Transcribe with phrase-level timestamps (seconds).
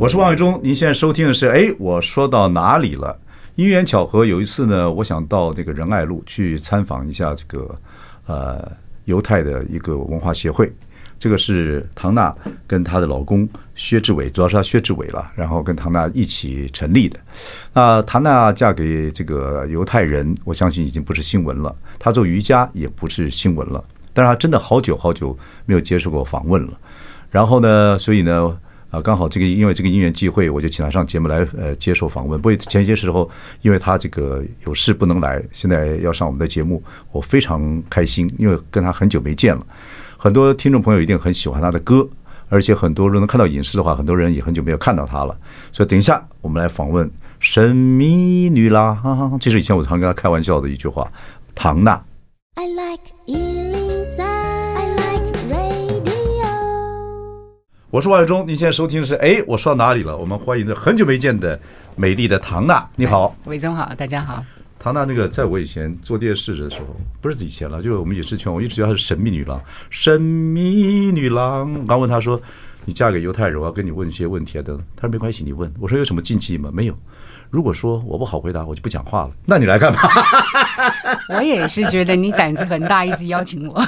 [0.00, 3.14] 我是王伟忠，您现在收听的是哎，我说到哪里了？
[3.56, 7.78] 因缘巧合，有一次呢，我想到这个仁爱路去参访一下这个
[8.24, 8.66] 呃
[9.04, 10.72] 犹太的一个文化协会。
[11.18, 12.34] 这个是唐娜
[12.66, 17.20] 跟她的老公薛志伟，主要是她薛志伟了，然后跟唐娜一起成立的。
[17.74, 21.76] 那唐娜嫁给这个犹太人，我相信已经不是新闻了。
[21.98, 26.72] 她做瑜伽也不是新闻了，但是她真的好久好久没有接受过访问了。
[27.30, 28.58] 然后呢，所以呢。
[28.90, 32.40] 啊，刚好这个因为这个因缘际会，我就请他上节目来呃接受访问。
[32.40, 33.30] 不过前些时候，
[33.62, 36.82] 因为他这个有事不能来，现在要上我们的节目，
[37.12, 39.64] 我非常开心，因为跟他很久没见了。
[40.16, 42.06] 很多听众朋友一定很喜欢他的歌，
[42.48, 45.38] 而且很多人能看到影视的话，很多人也很久没有看到他了。
[45.70, 51.10] 所以等一下我们来访问神秘女郎，这是以前我常跟他开玩笑的一句话，
[51.54, 52.02] 唐娜。
[52.56, 53.59] I like you.
[57.90, 60.16] 我是王伟忠，您现在收听的是哎，我说到哪里了？
[60.16, 61.58] 我们欢迎的很久没见的
[61.96, 64.44] 美丽的唐娜，你好，伟忠好，大家好。
[64.78, 66.86] 唐娜，那个在我以前做电视的时候，
[67.20, 69.60] 不是以前了，就是我们影视圈，我一直觉得她是神秘女郎，
[69.90, 71.74] 神秘女郎。
[71.80, 72.40] 我刚问她说，
[72.84, 74.78] 你嫁给犹太人，我要跟你问一些问题啊，等。
[74.94, 75.68] 她说没关系，你问。
[75.80, 76.70] 我说有什么禁忌吗？
[76.72, 76.96] 没有。
[77.50, 79.32] 如果说我不好回答，我就不讲话了。
[79.44, 79.98] 那你来干嘛？
[81.34, 83.84] 我也是觉得你胆子很大，一直邀请我。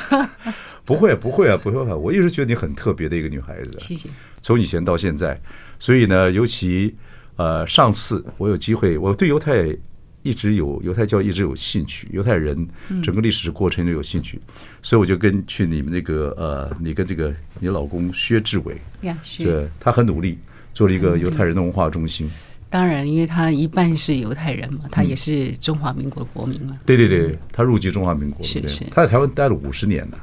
[0.85, 1.97] 不会，不会啊，不会啊！
[1.97, 3.77] 我一直觉得你很特别的一个女孩子。
[3.79, 4.09] 谢谢。
[4.41, 5.41] 从以前到现在，
[5.79, 6.95] 所以呢，尤其
[7.37, 9.75] 呃，上次我有机会，我对犹太
[10.23, 12.67] 一直有犹太教一直有兴趣，犹太人
[13.03, 20.37] 整个历史过程都有兴趣，嗯、所以我就跟去你们那个呃，你跟这个你老公薛志伟，呀，对，他很努力
[20.75, 22.29] 做了一个犹太人的文化中心。
[22.69, 26.79] 当然，因为他一半是犹太人嘛，他也是中华民国国民嘛。
[26.87, 30.17] 对对对，他入籍中华民国，是是，他在台湾待了五十年呢。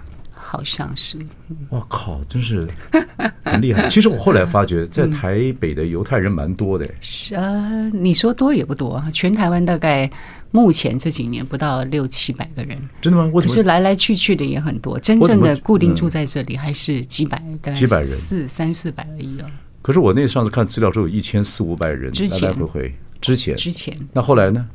[0.51, 1.15] 好像是，
[1.69, 2.67] 我靠，真是
[3.43, 3.87] 很厉害。
[3.87, 6.89] 其实我后来发觉，在台北的犹太人蛮多的。
[6.99, 10.09] 是啊，你说多也不多，全台湾大概
[10.49, 12.75] 目前这几年不到六七百个人。
[12.99, 13.31] 真的吗？
[13.31, 19.45] 可是来来去去的也很多，真正的固定住在这里还是几百，大概几百人，四三四百而已哦。
[19.83, 24.67] 可是我那上次看资料说有一千四五百人来来回回，之前之前，那后来呢？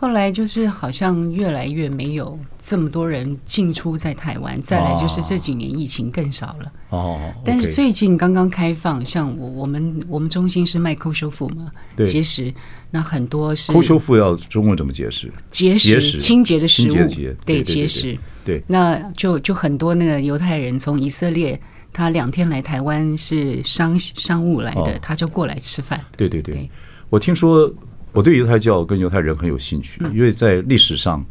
[0.00, 6.72] 后来就是好像越来越没有这么多人进出在台湾，再来就是这几年疫情更少了。
[6.90, 11.72] 哦，但是最近刚刚开放，像我我们我们中心是卖抠修复嘛，
[12.06, 12.54] 结石，
[12.92, 15.32] 那很多是抠修复要中文怎么解释？
[15.50, 16.96] 结石，清洁的食物，
[17.44, 21.60] 对结石，对，那就就很多那个犹太人从以色列，
[21.92, 26.00] 他两天来台湾是商商务来的，他就过来吃饭。
[26.16, 26.70] 对对对，
[27.10, 27.68] 我听说。
[28.12, 31.24] 我对犹太教跟犹太人很有兴趣，因为在历史上，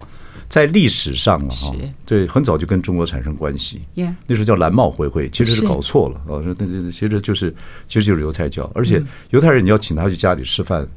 [0.47, 3.81] 在历史上了哈，对，很早就跟中国产生关系。
[4.25, 7.53] 那时候叫蓝帽回会，其实是搞错了啊，那那其实就是
[7.87, 10.87] 其实就是犹太教，而且犹太人你要请他去家里吃饭。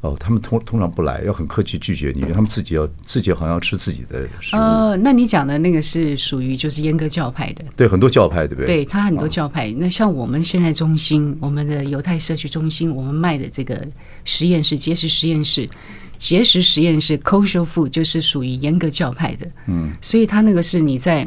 [0.00, 4.58] 哦，他们通通常不来，要很客气拒绝你，因为他们自己要自己好像要吃自己的食物。
[4.60, 8.66] 呃，那你讲的那个是属于就是严格教派的，对，很多教派对不对？
[8.66, 9.74] 对，他很多教派。
[9.76, 13.84] 那像我们现在中心，我们的犹太社区中心，我们卖的这个
[14.24, 15.68] 实验室结石实验室，
[16.16, 19.48] 结石实验室 Kosher Food 就是属于严格教派的。
[19.66, 21.26] 嗯，所以他那个是你在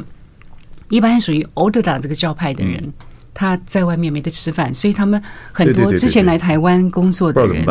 [0.88, 2.90] 一般属于 Orthodox 这个教派的人，
[3.34, 5.22] 他在外面没得吃饭，所以他们
[5.52, 7.66] 很多之前来台湾工作的人。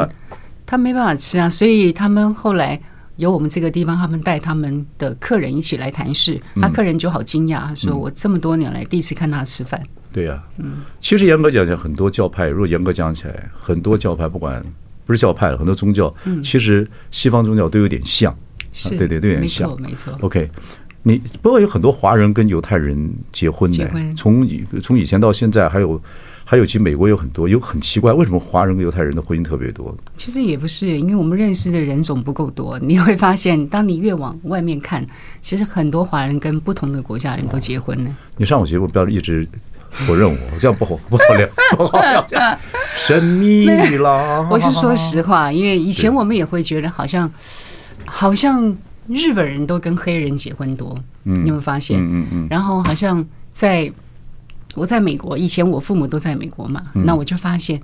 [0.72, 2.80] 他没办法吃啊，所以他们后来
[3.18, 6.42] 由我们这个地方，他们带他们的客人一起来谈事。
[6.62, 9.84] 他客人就好惊讶，说我这么多年来第一次看他吃饭。
[10.14, 14.64] 对呀，嗯，其实严格讲起来，很多教派，如果严格讲起来，很多教派不管
[15.06, 18.34] 不是教派，很多宗教，其实西方宗教都有点像。
[18.72, 20.18] 是，对对，都有点像，没错。
[20.22, 20.50] OK，
[21.04, 26.02] 你不过有很多华人跟犹太人结婚的，从以从以前到现在还有。
[26.52, 29.96] 还有，其实美国有很多，有很奇怪，为什么华人跟犹太人的婚姻特别多？
[30.18, 32.78] 其实也不是，因为我们认识的人种不够多。
[32.80, 35.02] 你会发现，当你越往外面看，
[35.40, 38.14] 其实很多华人跟不同的国家人都结婚呢。
[38.36, 39.48] 你上我节目不要一直
[39.92, 42.60] 否认我，这样不好，不好聊，不好聊。
[42.98, 43.68] 神秘
[44.00, 44.46] 啦！
[44.52, 47.32] 我是说实话，因为以前我们也会觉得，好像
[48.04, 48.76] 好像
[49.08, 51.02] 日本人都跟黑人结婚多。
[51.24, 51.98] 嗯，你有没有发现？
[52.02, 52.48] 嗯嗯。
[52.50, 53.90] 然后好像在。
[54.76, 57.82] 我在美国，以前我父母都在美国嘛，那我就发现，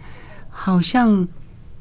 [0.50, 1.28] 好像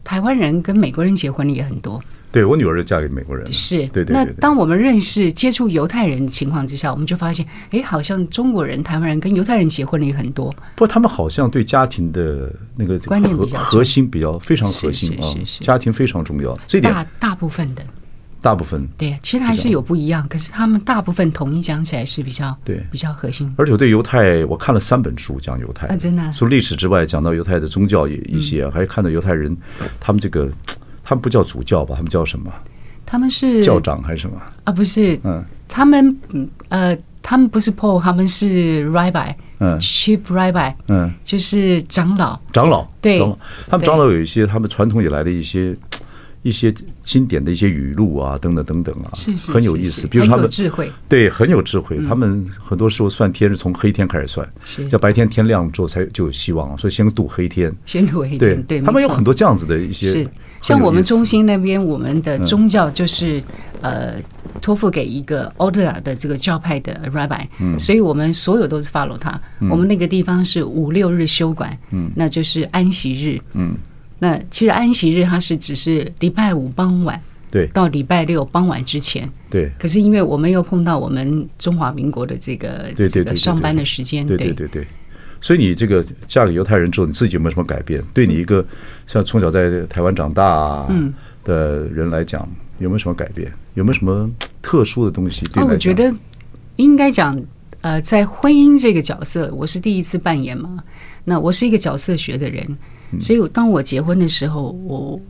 [0.02, 2.02] 台湾人跟美国人结婚的也很多。
[2.32, 4.12] 对，我女儿就嫁给美国人，是，对对，对。
[4.14, 10.50] 那当我们认识接触犹太人的情况之下，我们就发现，哎，好像中国人、台湾人跟犹太人结婚的也很多。
[10.74, 16.54] 不过他们好像对家庭的那个观念比较核心比较非常核心啊，家庭非常重要。
[16.66, 17.82] 这点大大部分的，
[18.46, 22.80] 大部分对，其实还是有不一样，可是他们大部分统一讲起来是比较对。
[22.92, 23.52] 比较核心。
[23.58, 29.56] 而且我对犹太，我看了三本书讲犹太，啊，真的，除历史之外，讲到犹太的宗教也一些，还看到犹太人
[29.98, 30.48] 他们这个，
[31.02, 32.52] 他们不叫主教吧，他们叫什么？
[33.04, 34.40] 他们是教长还是什么？
[34.62, 34.72] 啊？
[34.72, 36.16] 不是，嗯，他们
[36.68, 43.18] 呃，他们不是 Paul，他们是 Rabbi，嗯，Chief Rabbi，嗯，就是长老，长老，对，
[43.68, 45.76] 他们长老有一些他们传统以来的一些
[46.42, 46.72] 一些
[47.06, 50.06] 经典的一些语录啊，等等等等啊，是是很有意思。
[50.08, 51.96] 比如他们智慧，对，很有智慧。
[52.06, 58.62] 他们很多时候算天是从黑天开始算，是叫白天天亮之后才就有希望，所以先度黑天，先度黑天。
[58.64, 60.10] 对，他们有很多这样子的一些。
[60.10, 60.28] 是
[60.62, 63.40] 像我们中心那边，我们的宗教就是
[63.82, 64.14] 呃
[64.60, 69.40] 托付给一个 Order 的这个教派的 Rabbi，嗯，所以我们所有都是 follow 他。
[69.70, 73.76] 我们那个地方是五六日休馆，嗯，那就是安息日，嗯，
[74.18, 77.20] 那其实安息日它是只是礼拜五傍晚，
[77.50, 79.70] 对，到礼拜六傍晚之前，对。
[79.78, 84.86] 可是因为我们又碰到我们中华民国的这个这个上班的时间，对对对对。
[85.40, 88.02] 所以你这个嫁给犹太人之后，你自己有没有什么改变？
[88.14, 88.64] 对你一个
[89.06, 90.86] 像从小在台湾长大
[91.44, 92.48] 的人来讲，
[92.78, 93.52] 有没有什么改变？
[93.74, 94.28] 有没有什么
[94.62, 95.44] 特殊的东西？
[95.52, 96.12] 对，我觉得
[96.76, 97.38] 应该讲，
[97.82, 100.82] 呃，在婚姻这个角色，我是第一次扮演嘛。
[101.24, 102.76] 那我是一个角色学的人，
[103.20, 105.20] 所以当我结婚的时候，我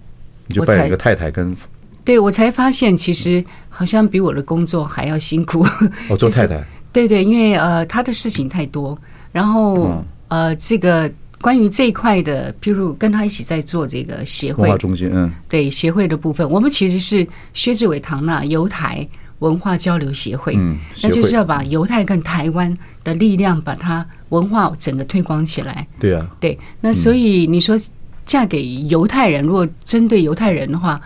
[0.46, 1.56] 你就扮演一个太太跟
[2.05, 5.67] 对我才发现，其实好像比我的工作还要辛苦。
[6.08, 8.96] 我，做太太，对对，因为呃，他的事情太多。
[9.32, 19.06] 然后呃，这个关于这一块的，譬如跟他一起在做这个协会文化中心，嗯，对协会的部分，我们其实是薛志伟唐纳犹台
[19.40, 22.75] 文化交流协会，嗯，那就是要把犹太跟台湾
[23.05, 25.87] 的力量，把它文化整个推广起来。
[26.00, 27.78] 对啊，对，那所以你说
[28.25, 31.00] 嫁给犹太人，如果针对犹太人的话，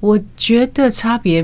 [0.00, 1.42] 我觉得差别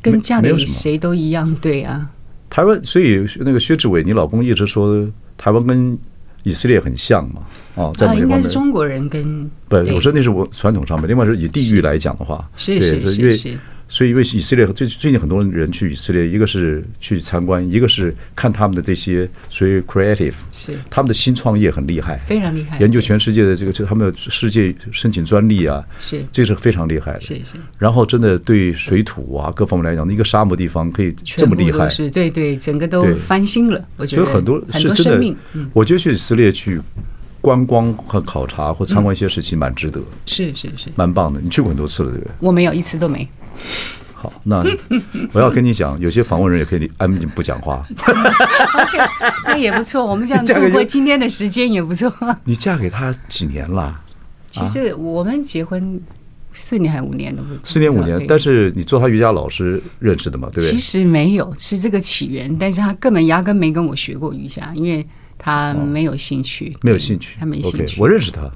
[0.00, 2.08] 跟嫁给谁都一样，对啊。
[2.48, 5.06] 台湾，所以那个薛志伟，你老公一直说
[5.36, 5.98] 台湾跟
[6.44, 7.42] 以色列很像嘛？
[7.74, 11.06] 哦，在某些方面，应该是中国人跟不，我说那是我传统上面。
[11.06, 13.58] 另外是以地域来讲的话，是是是是。
[13.88, 27.56] 所以，因为以色列最最近很多人去以色列，一个是去参观，一个是看他们的这些所谓 creative，是他们的新创业很厉害，非常厉害，研究全世界的这个，就他们世界申请专利啊，是这是非常厉害的，是是。
[27.78, 33.82] 然后，真的对水土啊各方面来讲，一个沙漠地方可以这么厉害，是对对，整个都翻新了。
[33.96, 35.36] 我觉得所以很多是真的，
[35.72, 36.78] 我觉得去以色列去
[37.40, 41.40] 观光和考察或参观一些事情蛮值得，是是是，蛮棒的。
[41.40, 42.32] 你去过很多次了，对不对？
[42.40, 43.26] 我没有一次都没。
[44.14, 44.64] 好，那
[45.32, 47.86] 我要跟你讲，有些访问人也可以安静不讲话。
[49.44, 52.12] 那也不错，我们这样 度过今天的时间也不错。
[52.44, 54.00] 你嫁给他几年了？
[54.50, 56.00] 其实我们结婚
[56.52, 58.24] 四年还五年了，四年五年。
[58.26, 60.48] 但是你做他瑜伽老师认识的嘛？
[60.52, 60.72] 对不对？
[60.72, 62.52] 其实没有，是这个起源。
[62.58, 65.06] 但是他根本压根没跟我学过瑜伽，因为
[65.38, 68.00] 他没有兴趣，没有兴趣，他没兴趣。
[68.00, 68.50] 我认识他。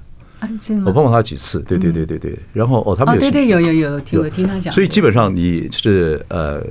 [0.85, 6.63] 我碰过他几次，对对对对对，然后哦，他们对对有有有听我听他讲，所以基本上你是呃，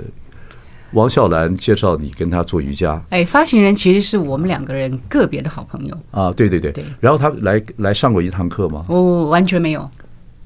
[0.93, 5.97] 王笑兰介绍你跟他做瑜伽，哎，发行人其实是我们两个人个别的好朋友。
[6.11, 6.71] 啊，对对对。
[6.71, 8.83] 对，然后他来来上过一堂课吗？
[8.89, 9.89] 我完全没有，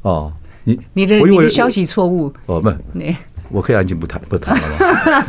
[0.04, 0.32] 哦，
[0.64, 2.70] 你你的你的消息错误，哦不，
[3.50, 4.70] 我可以安静不谈不谈了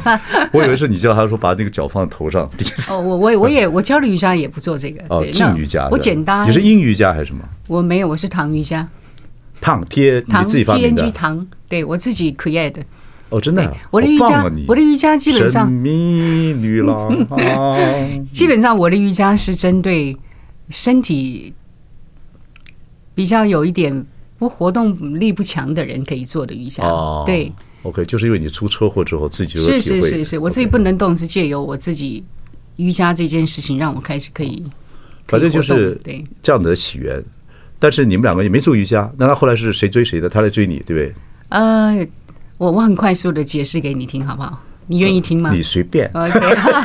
[0.05, 0.21] 吗？
[0.53, 2.43] 我以为是你叫他说把那个脚放在头上。
[2.91, 6.49] 哦，我我我也我教的瑜伽也不做这个哦，静瑜伽，我简单。
[6.49, 7.43] 你是阴瑜伽还是什么？
[7.69, 8.89] 我没有，我是躺瑜伽。
[9.61, 11.11] 躺贴你自己发明的？
[11.11, 12.83] 唐，对我自己 create 的。
[13.29, 15.65] 哦，真的，我的瑜伽，我的瑜伽基本上。
[15.67, 17.27] 神秘女郎。
[18.25, 20.17] 基本上我的瑜伽是针对
[20.69, 21.53] 身体
[23.15, 24.07] 比较有一点
[24.39, 26.85] 不活动力不强的人可以做的瑜伽。
[26.85, 27.53] 哦，对。
[27.87, 29.81] OK，就是因为你出车祸之后自己有体会。
[29.81, 32.25] 是是是是，我自己不能动，是借由我自己
[32.77, 34.65] 瑜伽这件事情让我开始可以。
[35.29, 37.23] 反正就是对这样子的起源，
[37.79, 40.29] 但是你们两个也没做瑜伽，那他后来是谁追谁的？
[40.29, 41.15] 他来追你，对不对？
[41.49, 42.07] 呃，
[42.59, 44.63] 我我很快速的解释给你听，好不好？
[44.89, 45.51] 你愿意听吗？
[45.53, 46.11] 你随便。
[46.15, 46.41] OK，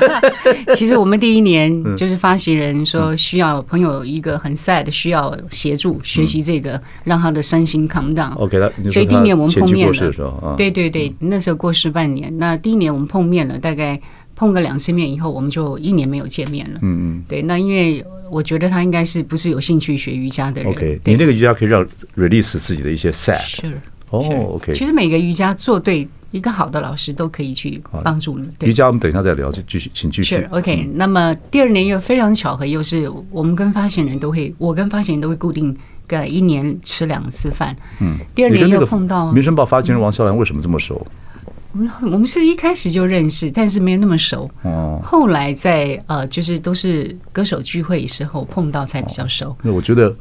[0.75, 8.34] 其实我们第一年就是发行人说需要朋友一个很 sad 需要协助学习这个，让他的身心 calm down。
[8.36, 8.58] OK，
[8.89, 10.55] 所以第一年我们碰面了。
[10.58, 12.36] 对对对，那时候过世半年。
[12.38, 14.00] 那第一年我们碰面了，大概
[14.36, 16.79] 碰个两次面以后，我们就一年没有见面了。
[16.81, 20.72] 嗯嗯，对，那因为我觉得他应该是不是有兴趣学瑜伽的人。
[20.72, 23.41] OK，你那个瑜伽可以让 release 自己的一些 sad。
[23.43, 23.79] 是
[24.10, 24.74] 哦，OK。
[24.74, 28.50] 其实每个瑜伽做对，一个好的老师都可以去帮助你。
[28.61, 30.35] 瑜伽我们等一下再聊，就继续，请继续。
[30.35, 35.75] 是 OK，那么第二年又非常巧合，又是我们跟发行人都会，我跟发行人都会固定
[36.07, 37.75] 个一年吃两次饭。
[38.00, 41.05] 嗯，第二年又碰到《民生报》发行人王小兰，为什么这么熟？
[41.73, 44.50] 我们我们是一开始就认识，但是没有那么熟。
[44.63, 49.55] 哦，后来在呃，就是都是歌手聚会时候碰到才比较熟。
[49.61, 50.13] 那我觉得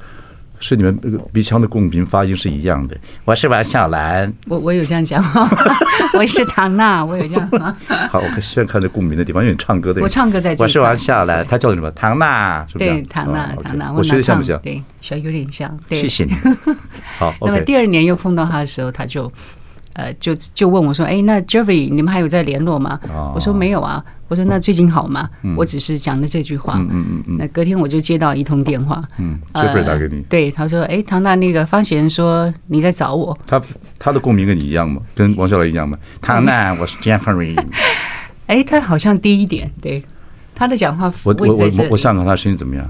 [0.61, 2.97] 是你们那个鼻腔的共鸣发音是一样的。
[3.25, 5.51] 我是王小兰，我我有这样讲吗，
[6.15, 7.77] 我是唐娜，我有这样吗？
[8.11, 10.01] 好，我先看这共鸣的地方，因为你唱歌的。
[10.03, 10.63] 我唱歌在这。
[10.63, 11.91] 我是王小兰，他叫什么？
[11.93, 12.91] 唐娜，是不是？
[12.91, 13.93] 对，唐娜，唐娜。
[13.93, 14.61] 我学得像不像？
[14.61, 15.77] 对，学有点像。
[15.89, 16.33] 谢谢你。
[17.19, 19.33] 好，那么第二年又碰到他的时候，他就。
[19.95, 22.99] 呃，就就问我说：“哎，那 Jeffrey，你们还有在联络吗？”
[23.35, 26.75] 我说：“没有啊。”我说：“那最近好吗？”我只是讲的这句话。
[26.79, 27.37] 嗯嗯嗯。
[27.37, 29.03] 那隔天我就接到一通电话。
[29.19, 30.23] 嗯，Jeffrey 打给你。
[30.29, 33.61] 对，他说：“哎，唐娜，那个发行人说你在找我。”他
[33.99, 35.03] 他的共鸣跟你一样吗？
[35.15, 35.99] 跟王小兰一样吗？
[36.23, 37.61] 唐娜，我是 Jeffrey。
[38.47, 39.71] 哎，他好像低一点。
[39.83, 40.03] 对，
[40.55, 42.89] 他的讲话，我我我我想看他声音怎么样？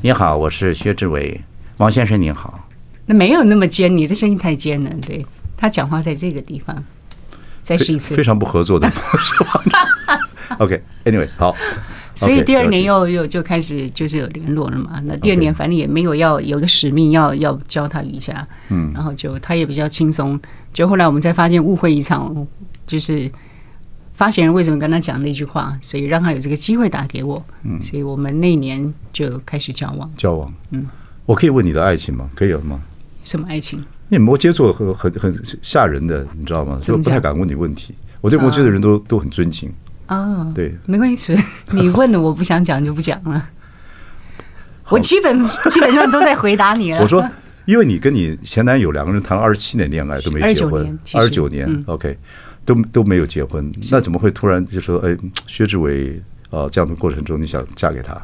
[0.00, 1.38] 你好，我是薛志伟，
[1.76, 2.68] 王先生您好。
[3.04, 4.90] 那没有那么尖，你的声音太尖了。
[5.06, 5.24] 对。
[5.62, 6.84] 他讲话在这个地方，
[7.62, 9.32] 再试一次，非常不合作的模式。
[10.58, 11.54] OK，Anyway，好。
[12.16, 15.00] 所以第二年又又就开始就是有联络了嘛。
[15.04, 20.38] 那第二年反正也没有要有个使命要要教他瑜伽，嗯，然后就他也比较轻松。
[20.72, 22.44] 就后来我们才发现误会一场，
[22.84, 23.30] 就是
[24.14, 27.42] 发行人为什么跟他讲那句话，所以让他有这个机会打给我。
[27.62, 30.10] 嗯，所以我们那年就开始交往。
[30.16, 30.88] 交往，嗯，
[31.24, 32.28] 我可以问你的爱情吗？
[32.34, 32.82] 可以有吗？
[33.22, 33.82] 什么爱情？
[34.12, 36.76] 因为摩羯座很很很吓人的，你知道吗？
[36.82, 37.94] 就不太敢问你问题。
[38.20, 39.72] 我对摩羯的人都都很尊敬。
[40.04, 41.34] 啊，对，没关系，
[41.70, 43.42] 你问的我不想讲就不讲了。
[44.90, 47.00] 我基本基本上都在回答你了。
[47.02, 47.26] 我说，
[47.64, 52.14] 因为你跟你前男友两个人谈了二十七年恋爱都没结婚，二十九年，OK，
[52.66, 55.16] 都都没有结婚，那怎么会突然就说，哎，
[55.46, 58.14] 薛之伟啊，这样的过程中你想嫁给他？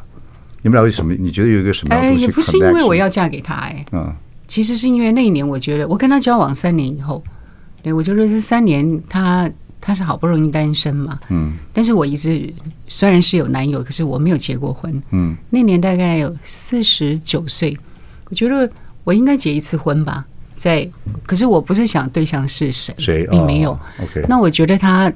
[0.61, 1.15] 你们俩为什么？
[1.15, 2.27] 你觉得有一个什么样的东西？
[2.27, 4.15] 也不是因为我要嫁给他，哎，嗯。
[4.49, 7.23] 其实是因为那一年，我觉得我跟他交往三年以后，
[7.83, 9.49] 对，我觉得这三年他
[9.81, 12.53] 他是好不容易单身嘛，嗯，但是我一直
[12.89, 17.79] 虽然是有男友，可是我没有结过婚，嗯，那年大概有四十九岁，
[18.31, 18.69] 我觉得
[19.05, 20.27] 我应该结一次婚吧，
[20.57, 20.89] 在，
[21.27, 23.27] 可是我不是想对象是谁，谁？
[23.31, 25.13] 并没有，OK，那我觉得他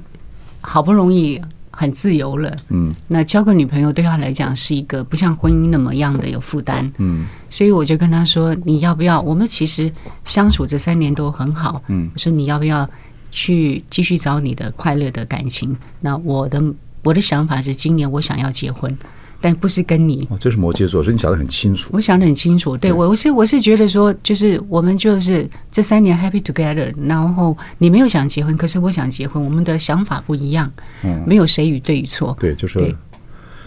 [0.61, 1.41] 好不容易。
[1.75, 9.19] 很自由了，嗯，那交个女朋友对他来讲是一个不像婚姻那么样的有负担，嗯，所以我就跟他说，你要不要？
[9.19, 9.91] 我们其实
[10.23, 12.87] 相处这三年都很好，嗯，我说你要不要
[13.31, 15.75] 去继续找你的快乐的感情？
[15.99, 16.63] 那我的
[17.01, 18.95] 我的想法是，今年我想要结婚。
[19.43, 21.89] 但不是跟你，哦，这是摩羯座，所以你想的很清楚。
[21.91, 30.71] 我想的很清楚，对我，我是我是觉得说，就是我们就是这三年 happy together，然后你没有想结婚，可是我想结婚，我们的想法不一样，
[31.03, 32.79] 嗯，没有谁与对与错，对，就是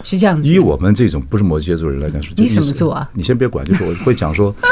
[0.06, 0.50] 是这样子。
[0.50, 3.10] 以我们这种不是摩羯座人来讲，说你什么座啊？
[3.12, 4.54] 你先别管，就是我会讲说。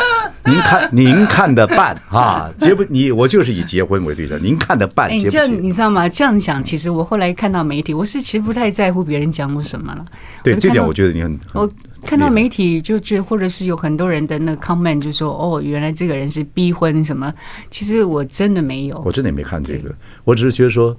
[0.47, 4.39] 您看，您看的办啊， 结不你我就是以结婚为对象。
[4.43, 6.07] 您看的办，哎，这样你知道吗？
[6.07, 10.05] 这样讲，其实我后来看到媒体，我是其实不太在乎别人讲我什么了。
[10.43, 11.39] 对，这点我觉得你很。
[11.55, 11.67] 我
[12.03, 17.33] 看到媒体就觉得，或者是有很多人的那 comment 就说，哦，原来这个人是逼婚什么？
[17.71, 19.91] 其实我真的没有，我真的也没看这个，
[20.25, 20.95] 我只是觉得说，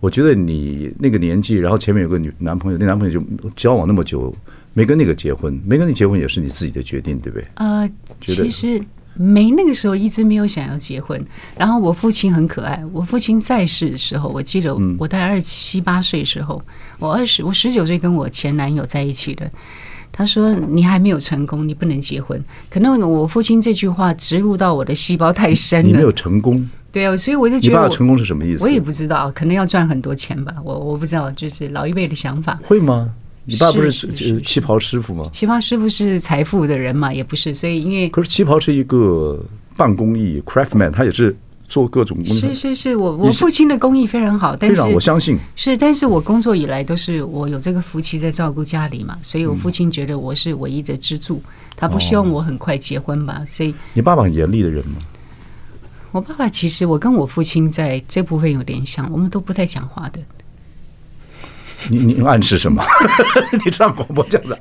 [0.00, 3.24] 我觉得你那个年纪，然后前面有个女男朋友，那男朋友就
[3.56, 4.34] 交往那么久。
[4.74, 7.48] 没跟那个结婚，没跟你结婚也是你自己的决定，对不对？
[7.54, 7.90] 呃，
[8.20, 8.80] 其实
[9.14, 11.20] 没那个时候一直没有想要结婚。
[11.56, 16.62] 然后我父亲很可爱，我父亲在世的时候，我记得我在二十七八岁时候，
[17.00, 19.50] 我二十我十九岁跟我前男友在一起的。
[20.12, 25.86] 他说：“你还没有成功，你不能结婚。”可能我父亲这句话植入到我的细胞太深了。
[25.88, 28.62] 你没有成功，对啊，所以我就觉得，你爸爸成功是什么意思？
[28.64, 30.54] 我也不知道，可能要赚很多钱吧。
[30.64, 32.58] 我我不知道，就是老一辈的想法。
[32.62, 33.10] 会吗？
[33.44, 35.24] 你爸不是旗袍师傅吗？
[35.32, 39.42] 旗袍师傅是财富的人嘛，也不是，所以因为可是旗袍是一个
[39.74, 41.34] 半工艺，craftman，他也是
[41.66, 42.22] 做各种。
[42.26, 51.42] 是是是，我我父亲的工艺非常好，但是我相信是，但是我工作以来都是我有这个福气在照顾家里嘛，所以我父亲觉得我是唯一的支柱，
[51.74, 54.96] 他不希望我很快结婚吧，所以你爸爸很严厉的人吗？
[56.18, 60.18] 我爸爸其实我跟我父亲在这部分有点像，我们都不太讲话的。
[61.88, 62.82] 你你暗示什么？
[63.64, 64.58] 你上广播这样子，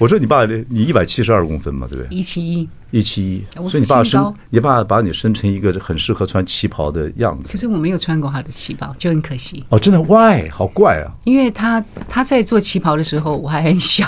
[0.00, 2.16] 我说你爸，你一百七十二公分嘛，对不对？
[2.16, 3.44] 一七一，一七一。
[3.68, 7.52] 所以你爸生身，你爸把你生成一个很适合穿旗袍的样子。
[7.52, 9.64] 可是我没有穿过他的旗袍，就很可惜。
[9.68, 10.50] 哦，真的，why？
[10.50, 11.06] 好怪啊！
[11.22, 14.04] 因为他他在做旗袍的时候，我还很小。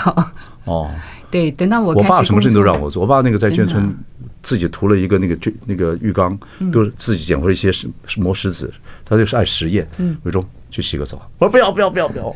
[0.65, 0.91] 哦，
[1.31, 2.91] 对，等到我我爸什么事情都让我。
[2.91, 3.01] 做。
[3.01, 3.97] 我爸那个在眷村
[4.41, 6.37] 自己涂了一个那个就那个浴缸，
[6.71, 8.71] 都是自己捡回一些石磨石子，
[9.05, 9.87] 他就是爱实验。
[9.97, 12.35] 嗯，伟忠去洗个澡，我说不要不要不要不要。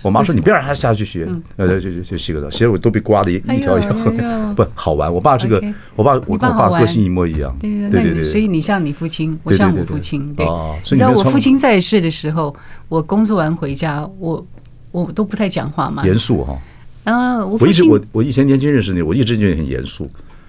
[0.00, 3.92] 我妈说：“你别让他下去学，呃，就就就洗个澡，洗了我都被刮的一一条一条，
[4.54, 5.12] 不好玩。
[5.12, 5.60] 我爸这个，
[5.96, 8.22] 我爸我跟我爸个性一模一样，对对对对。
[8.22, 10.46] 所以你像你父亲，我像我父亲，对。
[10.92, 12.54] 你知道我父亲在世的时候，
[12.88, 14.46] 我工作完回家，我
[14.92, 16.56] 我都不太讲话嘛，严肃哈。
[17.02, 20.08] 啊，我一直我我以前年轻认识你，我一直觉得很严肃。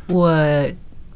[0.10, 0.34] 我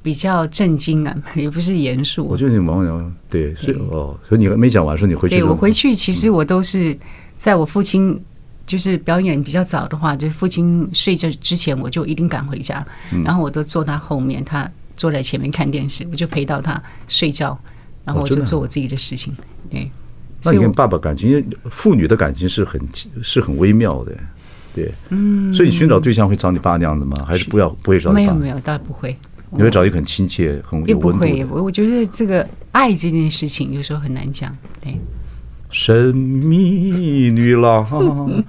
[0.02, 2.26] 比较震惊啊， 也不是严肃。
[2.26, 5.36] 我觉得你忙忙对，所以哦，所以你没讲完，说你回去。
[5.36, 6.98] 对我回去，其实我都是。
[7.36, 8.18] 在我父亲
[8.66, 12.86] 就是表演比较早的话，就是父亲睡着之前，我就一定赶回家，
[13.26, 17.60] 然后我都坐他后面，他坐在前面看电视，我就陪到他睡觉，
[18.06, 19.36] 然后我就做我自己的事情。
[19.70, 19.92] 对，
[20.42, 22.80] 那你跟爸爸感情，父女的感情是很
[23.22, 24.16] 是很微妙的，
[24.74, 27.16] 对，嗯，所以你寻找对象会找你爸那样的吗？
[27.28, 28.12] 还是不要不会找？
[28.12, 29.16] 没有没有，倒不会。
[29.52, 31.46] 你会找一个很亲切、很也不会。
[31.50, 34.98] 我我觉得这个爱这件事情有时候很难讲，对。
[35.70, 37.84] 神秘女郎，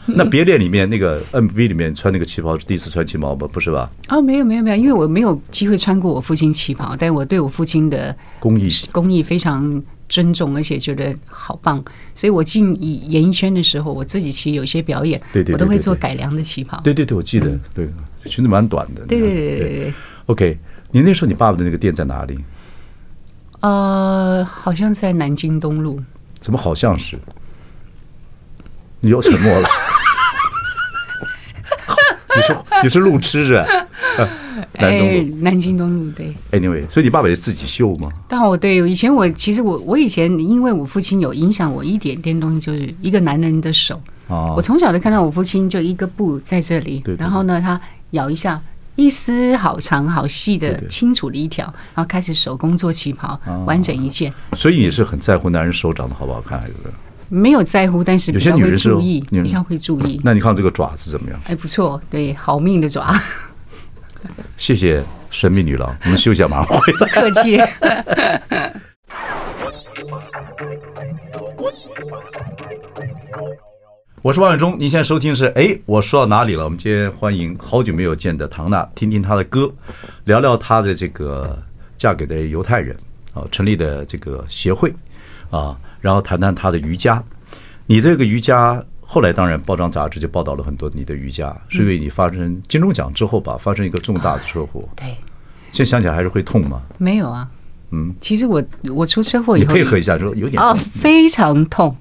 [0.04, 3.48] 那别恋里面那个 MV 里面穿那个旗袍是第一次穿旗袍吗？
[3.50, 3.90] 不是吧？
[4.10, 11.82] 哦，没有没有没有，因为我没有机会穿过我父亲旗袍，但我对我父亲的工艺工艺非常尊重，而且觉得好棒，
[12.14, 12.74] 所以我进
[13.10, 16.80] 演艺圈的时候，我自己其实有些表演，对对，我都会做改良的旗袍。
[16.82, 17.88] 对对对，我记得，对，
[18.26, 19.04] 裙子蛮短的。
[19.06, 19.94] 对对对对对。
[20.26, 20.58] OK，
[20.90, 22.38] 你那时候你爸爸的那个店在哪里？
[23.60, 25.98] 呃，好像在南京东路。
[26.38, 27.18] 怎么好像是？
[29.00, 29.68] 你又沉默了。
[32.36, 33.66] 你是你是路痴是吧？
[34.78, 36.34] 南东路，南京东路对。
[36.52, 38.08] Anyway，所以你爸爸也自己绣吗？
[38.28, 44.00] 但我对，以前我其实我我以前因为我父亲有影响我一点点东西，就是一个男人的手。
[44.28, 44.54] 哦。
[44.56, 47.80] 我从小就看到我父亲就一个布在这里，然后呢，他
[48.10, 48.60] 咬一下，
[48.96, 54.32] 一丝好长好细的清楚的一条，然后开始手工做旗袍，完整一件。
[54.56, 56.74] 所以你是很在乎男人手长得好不好看，还是？
[57.30, 60.20] 没有在乎，但是比较会注意，比较会注意。
[60.22, 61.40] 那你看这个爪子怎么样？
[61.48, 63.18] 哎，不错，对，好命的爪。
[64.56, 66.98] 谢谢神秘女郎， 我们休息下，马上回来。
[66.98, 67.60] 不客气。
[74.22, 76.64] 我是王伟忠，您现在收听是哎，我说到哪里了？
[76.64, 79.70] 我们今天欢迎好久没有见的唐娜，听听她的歌，
[80.24, 81.62] 聊聊她的这个
[81.98, 82.96] 嫁给的犹太人
[83.34, 84.90] 啊，成立的这个协会
[85.50, 85.76] 啊。
[86.00, 87.22] 然后谈谈她的瑜伽，
[87.84, 94.82] 你这个瑜伽后来当然报章杂志就报道了很多你的瑜伽，是因为你发生金钟奖之后吧，发生一个重大的车祸。
[94.96, 95.06] 对，
[95.72, 96.82] 现在想起来还是会痛吗？
[96.98, 97.48] 没有啊，
[97.90, 98.62] 嗯，其实我
[98.94, 101.94] 我出车祸以后，你配合一下，说有点啊，非常痛，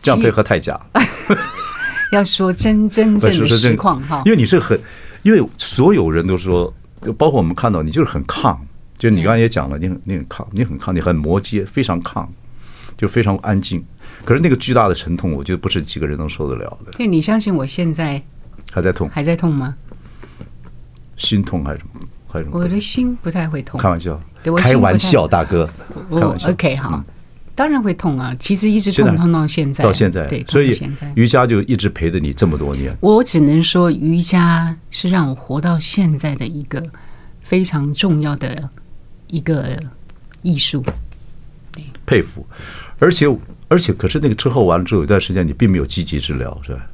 [0.00, 0.78] 这样配合太假。
[2.12, 4.78] 要说真真正的实况哈，因为你是很，
[5.22, 6.72] 因为所有人都说，
[7.16, 8.58] 包括我们看到你就是很抗，
[8.96, 12.26] 就你刚才也讲了，你很你很抗，你很抗，你很摩羯，非常抗。
[12.98, 13.82] 就非常安静，
[14.24, 16.90] 可是那个巨大的沉痛，我觉得不是几个人能受得了的。
[16.96, 18.20] 对，你相信我现在
[18.72, 19.76] 还在痛，还在痛吗？
[21.16, 22.00] 心痛还是什么？
[22.26, 22.58] 还是什么？
[22.58, 23.80] 我的心不太会痛。
[23.80, 24.20] 开玩笑，
[24.56, 25.70] 开玩笑，大哥，
[26.10, 26.50] 开玩笑。
[26.50, 27.04] OK，好，
[27.54, 28.34] 当然会痛啊。
[28.40, 30.76] 其实一直痛痛到现在，到现在，对，所以
[31.14, 32.92] 瑜伽就一直陪着你这么多年。
[33.00, 36.84] 我只能说，瑜伽是让我活到现在的一个
[37.42, 38.68] 非常重要的
[39.28, 39.80] 一个
[40.42, 40.84] 艺术。
[42.04, 42.44] 佩服。
[42.98, 43.26] 而且
[43.68, 46.86] 而且，可是那个车祸完了之后，有一段时间你并没有积极治疗，是吧？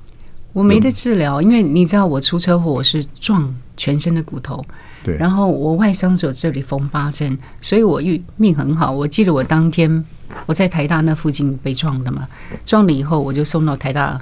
[0.53, 4.65] 我没得治疗，因为你知道，我出车祸我是撞全身的骨头，
[5.03, 5.17] 对。
[5.17, 8.93] 然后我外伤手这里缝八针，所以我运命很好。
[8.93, 10.05] 我记得我当天
[10.47, 12.29] 我在台大那附近被撞的嘛，
[12.65, 14.21] 撞了以后我就送到台大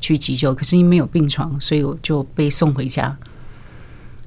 [0.00, 3.16] 去急救，可是因为没有病床，所以我就被送回家。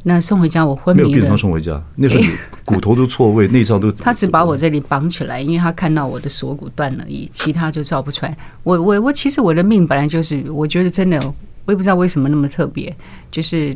[0.06, 1.08] 那送回家，我昏迷了。
[1.08, 2.24] 没有病床送回家，那时候
[2.66, 3.90] 骨头都错位， 内脏都。
[3.94, 8.38] 他只把我这里绑起来，因为他看到我的锁骨断了而已，其他就照不出来。
[8.64, 11.18] 我我我，其实我的命本来就是，我觉得真的，
[11.66, 12.94] 我也不知道为什么那么特别，
[13.32, 13.74] 就是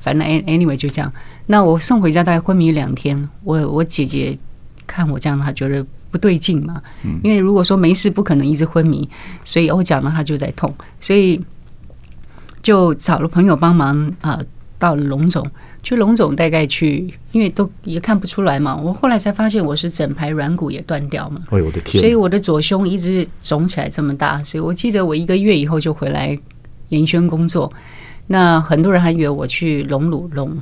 [0.00, 1.12] 反正 anyway 就这样。
[1.46, 4.36] 那我送回家大概昏迷两天，我我姐姐
[4.88, 6.82] 看我这样，她觉得不对劲嘛，
[7.22, 9.08] 因为如果说没事，不可能一直昏迷，
[9.44, 11.40] 所以我讲了，他就在痛，所以
[12.60, 14.40] 就找了朋友帮忙啊。
[14.78, 15.46] 到了龙总，
[15.82, 18.76] 去龙总大概去，因为都也看不出来嘛。
[18.76, 21.40] 我后来才发现我是整排软骨也断掉嘛。
[21.50, 22.00] 哎呦我的天！
[22.00, 24.42] 所以我的左胸一直肿起来这么大。
[24.42, 26.38] 所以我记得我一个月以后就回来
[26.88, 27.72] 研宣工作，
[28.26, 30.56] 那很多人还以为我去隆乳隆，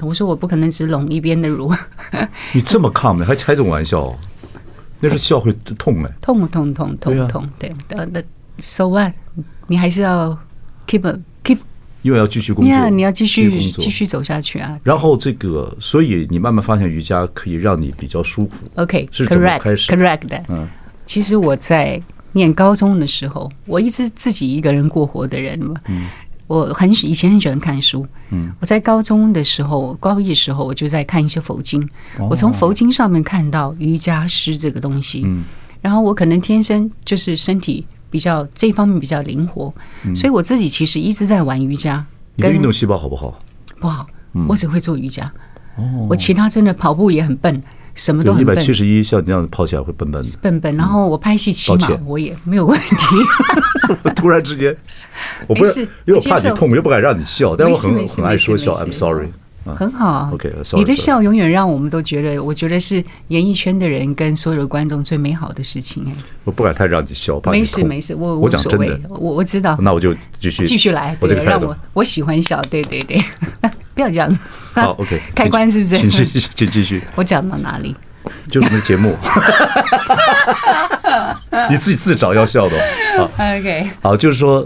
[0.00, 1.72] 我说我不可能只隆一边的乳。
[2.52, 4.14] 你这么抗的，还开这种玩笑？
[5.00, 8.22] 那是笑会痛哎，痛痛痛痛痛，对，那那
[8.60, 8.88] so？
[9.66, 10.38] 你还是要
[10.86, 11.18] keep
[12.02, 14.78] 因为要继续工作，yeah, 你要继续继续走下去啊。
[14.82, 18.66] 然后这个，所以你慢慢发现瑜伽可以让你比较舒服。
[18.74, 20.44] OK，是怎么开始？Correct，的。
[20.48, 20.68] 嗯，
[21.06, 22.00] 其实我在
[22.32, 25.74] 念高中的时候，我一直自己一个人过活的人嘛。
[25.88, 26.08] 嗯。
[26.48, 31.88] 我很以前很喜欢看书，嗯，我在高中的时候，高一的时候，我就在看一些佛经，
[32.28, 35.44] 我从佛经上面看到瑜伽师这个东西，嗯，
[35.80, 39.72] 然后我可能天生就是身体比较这方面比较灵活，
[40.14, 42.04] 所以我自己其实一直在玩瑜伽。
[42.36, 43.42] 你的运动细胞好不好？
[43.80, 44.06] 不好，
[44.46, 45.32] 我只会做瑜伽，
[46.08, 47.62] 我其他真的跑步也很笨。
[47.94, 50.38] 什么都很笨，一百七十一，像你这样跑起来会笨笨的。
[50.40, 52.96] 笨笨，然后我拍戏骑马，我也没有问题。
[54.16, 54.74] 突然之间，
[55.46, 58.72] 我不是因为我怕你痛，我又不敢让你笑，但我很很爱说笑。
[58.72, 59.28] I'm sorry，
[59.64, 60.30] 很好。
[60.32, 66.04] OK，你的笑永远让我们都觉得，我觉得是演艺圈的人跟所有的观众最美好的事情。
[66.08, 66.12] 哎，
[66.44, 67.50] 我不敢太让你笑，怕。
[67.50, 69.76] 没事没事，我我讲真的，我我知道。
[69.80, 73.18] 那我就继续继续来，对，让我我喜欢笑，对对对，
[73.94, 74.38] 不要这样子。
[74.74, 75.98] 好，OK， 开关是不是？
[75.98, 77.02] 请继续， 请继续。
[77.14, 77.94] 我讲到哪里？
[78.48, 79.16] 就是我们的节目，
[81.68, 82.76] 你自己自找要笑的。
[83.18, 84.64] 好，OK，好，就是说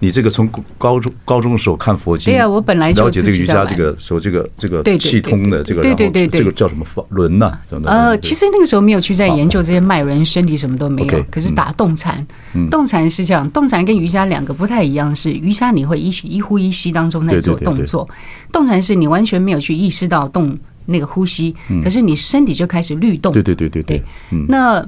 [0.00, 7.58] 你这个从高中高中的时候看佛经，对啊，我本来了解这个瑜伽，这个说这个这个气通的这个，对对对对，这个叫什么法轮呐？
[7.84, 11.24] 呃，其实那个时候没有去在研究这些脉轮，身体什么都没有。
[11.30, 12.26] 可是打动禅，
[12.70, 18.08] 动禅是这样，动禅跟瑜伽两个不太一样，是瑜伽你会一一呼一吸当中在做动作，
[18.52, 20.56] 动禅是你完全没有去意识到动。
[20.90, 23.30] 那个呼吸，可是你身体就开始律动。
[23.30, 24.02] 对对对对对。
[24.48, 24.82] 那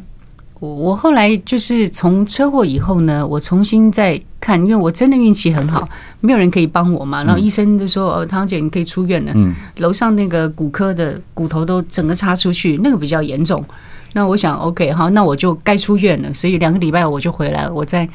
[0.61, 5.88] 我我后来就是从车祸以后呢，我重新再看，因为我真的运气很好，
[6.20, 7.25] 没有人可以帮我嘛。
[7.25, 9.55] 然后医生就说：“哦，唐姐你可以出院了。”嗯。
[9.79, 13.64] 楼上那个骨科的骨头都整个插出去，那个比较严重。
[14.12, 16.33] 那我想，OK，好，那我就该出院了。
[16.35, 18.07] 所以两个礼拜我就回来，我在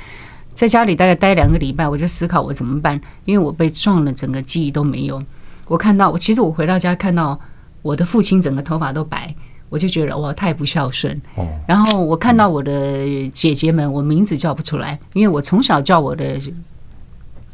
[0.53, 5.21] 在家里大概待两个礼拜，我就思考我怎么办，因为我被撞了，整个记忆都没有。
[5.67, 7.39] 我看到我其实我回到家看到。
[7.81, 9.31] 我的父亲整个头发都白，
[9.75, 11.21] 我就觉得哇，太不孝顺。
[11.67, 16.39] 然后我看到我的姐姐们，我名字叫不出来，因为我从小叫我的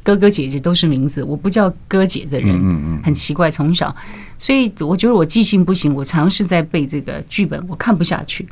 [0.04, 3.50] 哥哥姐姐都是名字，我不叫哥姐的人，嗯嗯很奇怪。
[3.50, 3.96] 从小，
[4.38, 8.48] 所以我觉得我记性不行，我尝试在背这个剧本，我看不下去。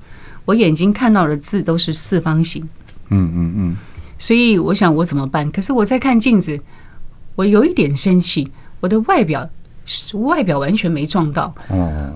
[0.45, 2.67] 我眼睛看到的字都是四方形。
[3.09, 3.77] 嗯嗯嗯。
[4.17, 5.51] 所以我想我怎么办？
[5.51, 6.59] 可是我在看镜子，
[7.35, 9.47] 我有一点生气，我的外表。
[10.13, 11.53] 外表完全没撞到，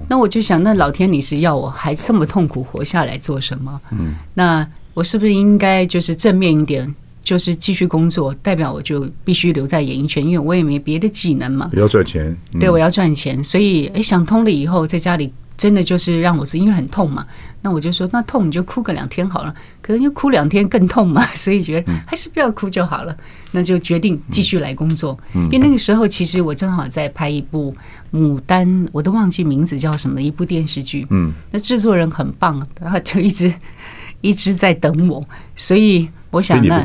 [0.09, 3.81] 那我就想，那老天你是要我还这么痛苦活下来做什么？
[3.91, 8.33] 嗯，那我是不是应该就是正面一点，就是继续工作？
[8.35, 11.69] 代表我就必须留在演艺圈，因为我也没别的技能嘛。
[11.73, 15.33] 要赚钱，对，我要赚钱，所以诶，想通了以后，在家里。
[15.55, 17.25] 真的就是让我是因为很痛嘛，
[17.61, 23.15] 那我就说那痛你就哭个两天好了，可能就哭两天更痛嘛， 所以觉得还是不要哭就好了，
[23.51, 25.15] 那就决定继续来工作。
[25.33, 27.75] 因为那个时候其实我正好在拍一部
[28.17, 31.05] 《牡丹》，我都忘记名字叫什么一部电视剧。
[31.11, 33.53] 嗯，那制作人很棒，然后就一直
[34.21, 35.23] 一直在等我，
[35.55, 36.83] 所以我想那。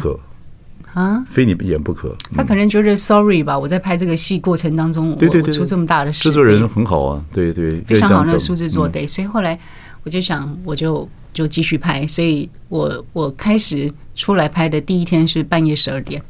[0.95, 2.17] 啊，非你不演不可。
[2.35, 9.57] 他可能觉得 sorry 吧，我在拍这个戏过程当中，我出这么大的事，制作人很好啊，对对，非常好，那个书制作对，所以后来
[10.03, 11.09] 我就想，我就
[11.39, 16.21] 就继续拍，所以我我开始出来拍的第一天是半夜十二点。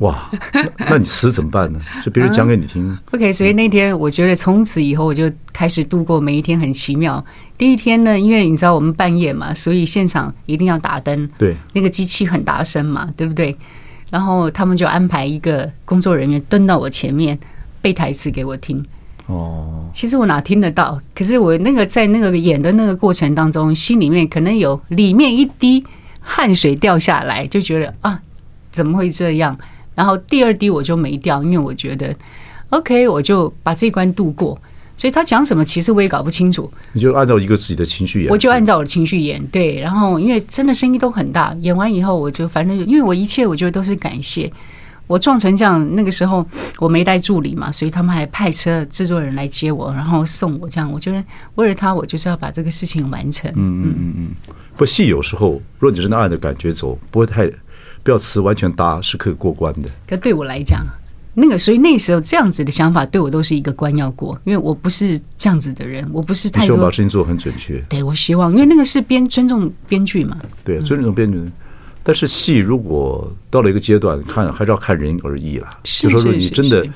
[0.00, 0.30] 哇，
[0.90, 1.80] 那你死怎么办呢？
[2.04, 7.24] 是别人讲给你听？OK，所以那天我觉得从此以后我就开始度过每一天很奇妙。
[7.56, 13.56] 第一天呢，因为你知道我们半夜嘛，所以现场一定要打灯，对，那个机器很大声嘛，对不对？
[14.10, 17.38] 然后他们就安排一个工作人员蹲到我前面
[17.80, 18.84] 背台词给我听。
[19.32, 21.00] 哦，其实我哪听得到？
[21.14, 25.84] 可是我那个在那个演的那个过程当中，心里面可能有里面一滴
[26.20, 28.20] 汗水掉下来，就觉得啊，
[28.70, 29.58] 怎么会这样？
[29.94, 32.14] 然后第二滴我就没掉，因为我觉得
[32.70, 34.58] OK，我就把这关度过。
[34.94, 36.70] 所以他讲什么，其实我也搞不清楚。
[36.92, 39.44] 你就按照一个自己的情绪演，我就按照我的情绪演。
[39.46, 44.52] 对，然后因为真的声音都很大，演完以后我就反正，因为我一切我觉得都是感谢。
[45.06, 46.46] 我撞成这样，那个时候
[46.78, 50.68] 我没带助理嘛，所以他们还派车制作人来接我，然后送我。
[50.68, 51.22] 这样，我觉得
[51.56, 53.50] 为了他，我就是要把这个事情完成。
[53.52, 54.28] 嗯嗯嗯嗯。
[54.76, 57.46] 不，戏有时候，如果你是那按着感觉走，不会太
[58.02, 59.88] 不要词完全搭，是可以过关的。
[60.06, 60.84] 可对我来讲。
[61.34, 66.66] 那个，所以那时候这样子的想法对我都是一个关要过，因为我不是这样子的人，我不是太多。
[66.66, 67.82] 希望把事情做很准确。
[67.88, 70.36] 对，我希望，因为那个是编尊重编剧嘛。
[70.62, 71.38] 对，尊重编剧。
[72.02, 75.68] 但是戏如果到了一个阶段，看还是要看人而异啦。
[75.84, 76.92] 是就说说你真的是是，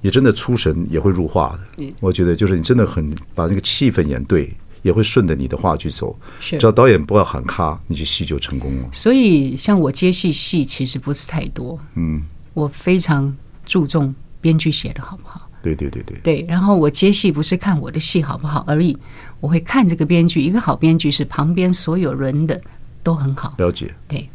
[0.00, 1.94] 你真的出神也会入化的。
[2.00, 6.18] 我觉得就是你真的很把那个气氛演对，也会顺着你的话去走。
[6.40, 8.88] 是只要导演不要喊卡，你这戏就成功了。
[8.92, 12.22] 所以像我接戏戏其实不是太多，嗯，
[12.54, 15.48] 我非常注重编剧写的好不好。
[15.60, 16.18] 对对对对。
[16.22, 18.96] 对，然后我接戏不是看我的戏好不好而已，
[19.40, 20.40] 我会看这个编剧。
[20.40, 22.60] 一个好编剧是旁边所有人的
[23.02, 23.54] 都很好。
[23.58, 23.92] 了解。
[24.06, 24.28] 对，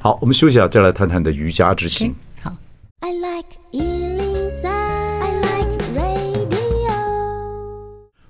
[0.00, 2.06] 好，我们休息一下，再来谈谈你的瑜伽之行。
[2.06, 2.56] OK，好。
[3.00, 4.70] I like Ealing Sound.
[4.70, 6.92] I like radio.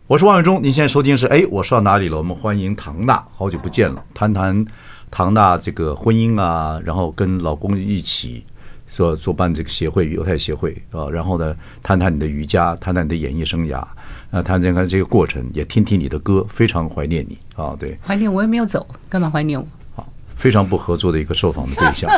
[0.07, 2.17] 我是王伟忠，您现在收听的是哎，我说到哪里了？
[2.17, 4.65] 我们欢迎唐娜，好久不见了，谈谈
[5.11, 8.47] 唐娜这个婚姻啊，然后跟老公一起
[8.89, 13.77] 做做办这个协会犹太协会啊，然后呢，谈谈你的瑜伽，谈谈你的演艺生涯，
[14.31, 19.67] 啊，谈谈看这个过程，也听听你的歌，非常怀念你啊，对，怀念我也没有走，干嘛怀念我？
[20.39, 22.11] 好，非常不合作的一个受访的对象。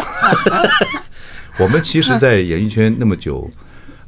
[1.58, 3.50] 我们其实，在演艺圈那么久。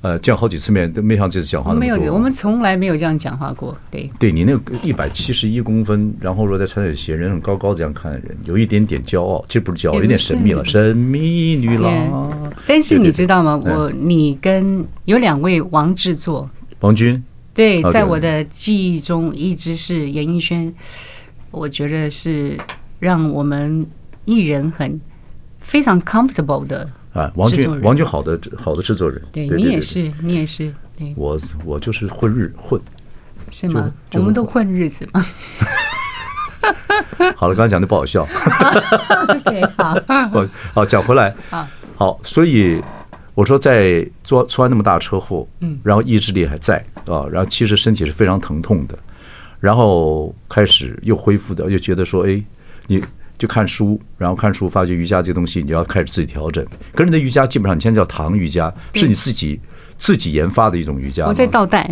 [0.02, 1.96] 呃，见好几次面都没像这次讲话那么多。
[1.96, 3.72] 没有，我们从来没有这样讲话过。
[3.88, 12.52] 对，对你那个一百七十一公分，然后说再穿点鞋，人很高高这样看的人，有一点点骄傲，这不是骄傲，有点神秘了，神秘女郎。
[12.66, 13.56] 但是你知道吗？
[13.64, 17.22] 我你跟有两位王制作，王军，
[17.54, 20.74] 对，在我的记忆中一直是演艺圈，
[21.52, 22.58] 我觉得是
[22.98, 23.86] 让我们
[24.24, 24.98] 艺人很
[25.60, 26.88] 非常 comfortable 的。
[27.12, 32.80] 啊，王俊，王俊好的好的制作人，对你也是，你也是，对，我我就是混日混，
[33.50, 33.92] 是吗？
[34.14, 35.22] 我们都混日子嘛。
[37.36, 38.22] 好了，刚才讲的不好笑。
[39.28, 39.94] OK，好，
[40.72, 41.34] 好讲回来，
[41.96, 42.80] 好，所以
[43.34, 48.98] 我说在做出完那么大车祸，嗯，然后意志力还在啊，然后其实身体是非常疼痛的，
[49.60, 52.42] 然后开始又恢复的，又觉得说，哎，
[52.86, 53.04] 你。
[53.42, 56.64] 就看书，然后看书，发觉瑜伽这个东西，你要开始自己调整。
[56.94, 59.60] 个人的瑜伽基本上，你现在叫唐瑜伽，是你自己
[59.96, 61.26] 自己研发的一种瑜伽。
[61.26, 61.90] 我在倒带，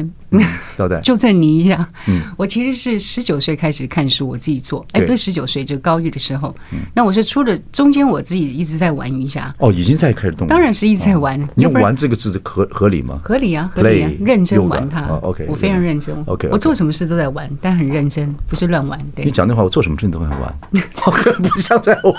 [0.76, 1.88] 倒带，纠正 你一下。
[2.06, 4.84] 嗯，我其实是十九岁开始看书，我自己做。
[4.92, 6.54] 哎，不是十九岁，就高一的时候。
[6.94, 9.54] 那我是出了中间，我自己一直在玩一下。
[9.58, 10.46] 哦，已经在开始动。
[10.46, 11.38] 当然是一直在玩。
[11.54, 13.20] 你用“玩”这个字合合理吗？
[13.22, 15.02] 合理啊，合理啊，认真玩它。
[15.22, 16.14] OK，我非常认真。
[16.26, 18.98] OK，我做什么事都在玩，但很认真，不是乱玩。
[19.14, 19.24] 对。
[19.24, 20.54] 你讲那话，我做什么事你都会玩，
[21.06, 22.14] 我不像在玩。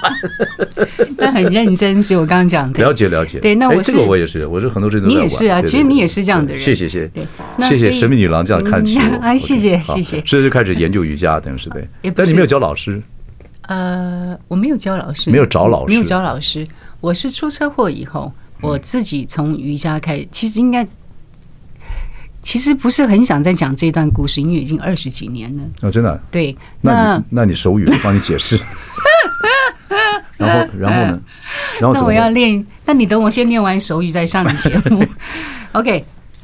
[1.17, 2.79] 但很认真，是我刚刚讲的。
[2.83, 3.39] 了解了解。
[3.39, 5.07] 对，那我这个我也是，我是很多事都。
[5.07, 6.61] 你也是啊，其实你也是这样的人。
[6.61, 7.07] 谢谢谢。
[7.07, 7.25] 对，
[7.61, 9.17] 谢谢神秘女郎这样看起我。
[9.17, 10.23] 哎，谢谢谢谢。
[10.25, 11.87] 所以就开始研究瑜伽，等于是对。
[12.15, 13.01] 但你没有教老师？
[13.67, 16.67] 呃，我没有教老师，没有找老师，没有找老师。
[16.99, 20.27] 我是出车祸以后，我自己从瑜伽开始。
[20.31, 20.85] 其实应该，
[22.41, 25.63] 其实不是很想再讲这段故事，因为已经二十几年了。
[25.81, 26.19] 哦，真的。
[26.31, 28.59] 对，那那你手语，我帮你解释。
[30.37, 31.19] 然后，然后呢？
[31.79, 35.05] 然后那我要练，那你等我先练完手语再上你节目。
[35.73, 36.03] OK。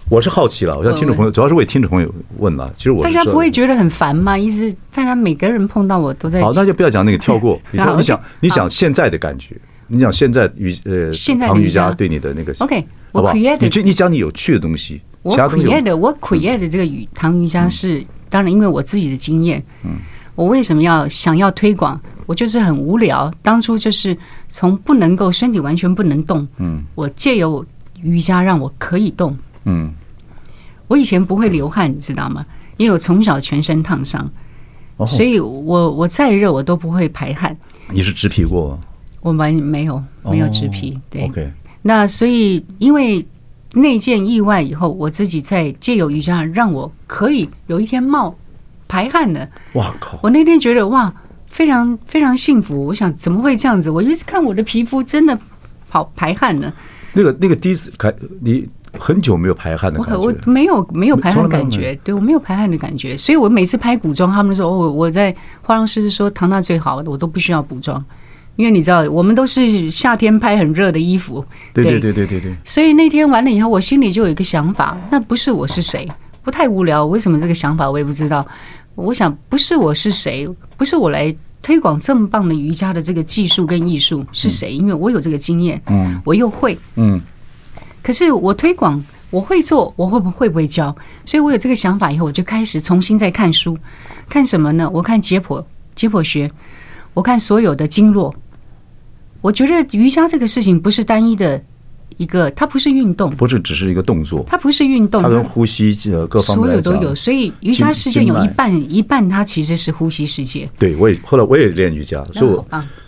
[0.10, 2.74] 我是好奇了，我像听众朋友，主要是为听众朋友问了。
[2.78, 4.38] 其实我大家不会觉得很烦吗？
[4.38, 6.42] 一直大家每个人碰到我都在。
[6.42, 7.60] 好，那就不要讲那个， 跳过。
[7.72, 9.56] 你你讲你讲现在的感觉，
[9.88, 15.02] 你讲现在瑜呃现在唐瑜伽对你的那个 OK，我 create 你你讲你有趣的东西。
[15.24, 19.62] 我 create 我 create 的这个瑜唐瑜伽是当然因为我自己的经验。
[19.84, 19.92] 嗯。
[20.36, 22.00] 我为什么要想要推广？
[22.28, 24.16] 我就是很无聊，当初就是
[24.48, 26.48] 从不能够身体完全不能动。
[26.60, 26.82] 嗯。
[26.96, 27.66] 我借由
[28.02, 29.36] 瑜伽让我可以动。
[29.70, 29.92] 嗯，
[30.88, 32.46] 我以前不会流汗，你知道吗？
[32.78, 34.30] 因为我从小全身烫伤，
[35.08, 37.58] 所以我我再热我都不会排汗。
[37.90, 38.80] 你是植皮过？
[39.22, 41.00] 我们没有没有植皮。
[41.10, 41.52] 对。
[41.82, 43.26] 那所以因为
[43.74, 48.38] 那件意外以后，我自己在借由瑜伽让我可以有一天冒
[48.88, 49.50] 排汗的。
[49.74, 50.20] 哇靠！
[50.22, 51.12] 我那天觉得哇，
[51.48, 52.86] 非常非常幸福。
[52.86, 53.90] 我想怎么会这样子？
[53.90, 55.38] 我一直看我的皮肤真的
[55.90, 56.72] 好排汗呢。
[57.14, 58.70] 那个那个第一次开你。
[58.98, 68.04] 很久没有排汗的感觉，我我没有没有排汗的感觉，对我没有排汗的感觉，所以我每次拍古装，他们说我我在化妆师说唐娜最好，我都不需要补妆，
[68.56, 72.00] 因为你知道我们都是夏天拍很热的衣服，对对。
[72.00, 76.08] 对对对对，所以那天完了以后，我心里就有一个想法，那不是我是谁，
[76.42, 78.46] 不太无聊，为什么这个想法我也不知道，
[78.96, 80.48] 我想不是我是谁，
[80.78, 87.22] 不是我来推广这么棒的瑜伽的这个技术跟艺术是谁，因为我有这个经验，嗯，我又会，嗯。
[88.08, 90.96] 可是我推广，我会做，我会不会不会教？
[91.26, 93.78] 所以我有这个想法以后，我就开始重新再看书，
[94.30, 94.90] 看什么呢？
[94.94, 95.62] 我看解剖
[95.94, 96.50] 解剖学，
[97.14, 98.34] 我看所有的经络。
[99.42, 101.62] 我觉得瑜伽这个事情不是单一的
[102.16, 107.14] 一个，它不是运动，不是只是一个动作，它不是运动，它跟呼吸呃各方面所有都有。
[107.14, 110.70] 所以瑜伽世界有一半一半，它其实是呼吸世界。
[110.80, 112.66] 对，我也后来我也练瑜伽，所以我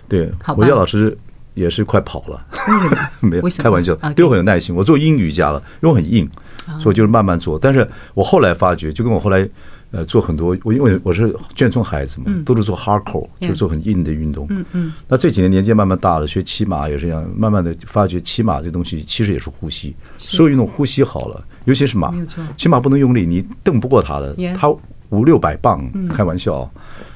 [0.10, 1.18] 对，我叫老师。
[1.60, 2.46] 也是快跑了？
[3.20, 4.74] 没有开玩笑对我很有耐心。
[4.74, 6.28] 我做英语家了，因为我很硬，
[6.80, 7.60] 所以就是慢慢做。
[7.60, 9.48] 但是我后来发觉，就跟我后来
[9.92, 14.48] 呃做很多，我因为我是眷村孩子嘛，都是做 hardcore，就是做很硬的运动。
[14.50, 14.94] 嗯嗯。
[15.08, 22.14] 那这几年年纪慢慢大了，学骑马也是一样，慢慢的发觉骑马这东西其实也是呼吸，所有运动呼吸好了，尤其是马
[22.56, 24.70] 骑马不能用力，你蹬不过它的它
[25.10, 26.70] 五六百磅，开玩笑，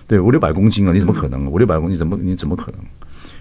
[0.08, 1.46] 对，五六百公斤啊，你怎么可能？
[1.46, 2.82] 五六百公斤怎么你怎么可能？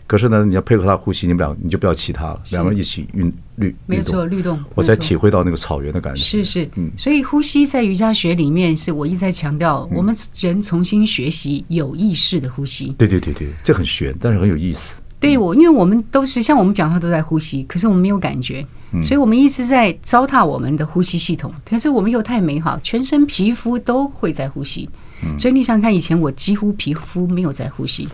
[0.07, 4.63] 可是呢，你要配合他呼吸，你们俩你就不要其他了，两个人一起运律没有错，律动。
[4.75, 6.21] 我才体会到那个草原的感觉。
[6.21, 12.95] 是是，嗯所以呼吸在瑜伽学里面是我一直在强调，我们人重新学习有意识的呼吸。
[12.99, 14.95] 对对对对，这很玄，但是很有意思。
[15.19, 18.67] 对我，因为我们都是像我们讲话都在呼吸，可是我们没有感觉，
[19.03, 21.55] 所以我们一直在糟蹋我们的呼吸系统。
[21.65, 24.91] 可是我们又太美好，全身皮肤都会在呼吸。
[25.39, 28.09] 所以你想想看，以前我几乎皮肤没有在呼吸，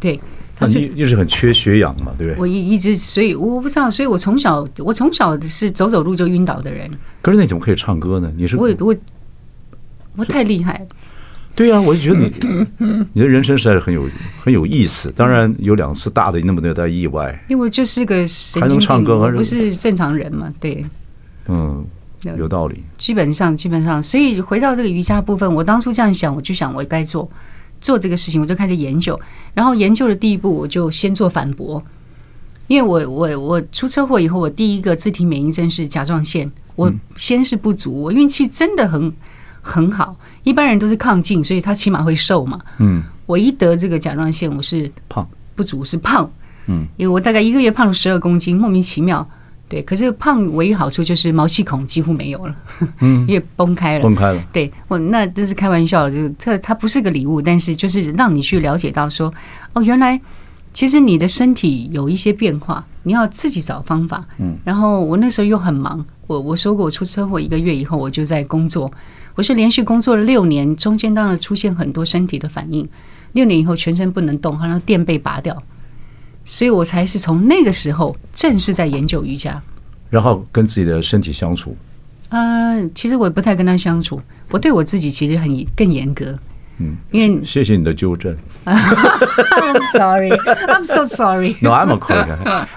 [0.00, 0.18] 对。
[0.60, 2.40] 那你一直很缺血氧嘛，对不对？
[2.40, 6.90] 我一一直，所以我不知道，所以我从小我从小是走走路就晕倒的人。
[7.22, 8.32] 可是那你怎么可以唱歌呢？
[8.36, 8.96] 你是我我
[10.16, 10.86] 我太厉害了。
[11.54, 12.32] 对呀、啊，我就觉得你
[13.12, 14.08] 你的人生实在是很有
[14.40, 15.12] 很有意思。
[15.16, 20.52] 当然有两次大的那么的意外，因为我就是个神还能经病，唱歌不是正常人嘛。
[20.60, 20.84] 对，
[21.48, 21.84] 嗯，
[22.36, 22.84] 有道理。
[22.96, 27.28] 基本上基本上，所以回到这个瑜伽部分，我当初这样想，我就想我该做
[27.80, 29.18] 做这个事情，我就开始研究。
[29.54, 31.82] 然后研究的第一步，我就先做反驳，
[32.66, 39.12] 因为我我我出车祸以后，我第一个自体免疫症是甲状腺，我先是不足，我运气真的很
[39.60, 40.16] 很好。
[40.44, 42.60] 一般人都是亢进，所以他起码会瘦嘛。
[42.78, 46.30] 嗯，我一得这个甲状腺，我是胖不足，是胖。
[46.66, 49.28] 嗯，因为我大概一个月胖了十二公斤，莫名其妙。
[49.68, 52.56] 对，可是胖唯一好处就是毛细孔几乎没有了，
[53.00, 54.02] 嗯， 因为崩开了。
[54.02, 54.42] 崩开了。
[54.52, 59.32] 对，我那真是开玩笑，就是它它不是个礼物，但是就是让你去了解到说，
[59.74, 60.18] 哦，原来
[60.72, 64.24] 其实你的身体有一些变化，你要自己找方法。
[64.38, 68.90] 嗯，然后我那时候又很忙，我我说过我出车祸一个月以后我就在工作，
[69.34, 72.88] 我是连续工作了六年，中间当然出现很多身体的反应，
[73.32, 75.62] 六年以后全身不能动，好像电被拔掉。
[76.50, 79.60] 所以我才是从那个时候正式在研究瑜伽，
[80.08, 81.76] 然后跟自己的身体相处。
[82.30, 84.18] 呃，其实我也不太跟他相处，
[84.50, 86.38] 我对我自己其实很更严格。
[86.78, 88.34] 嗯，因为谢谢你的纠正。
[88.64, 91.54] I'm sorry, I'm so sorry.
[91.60, 92.14] No, I'm okay.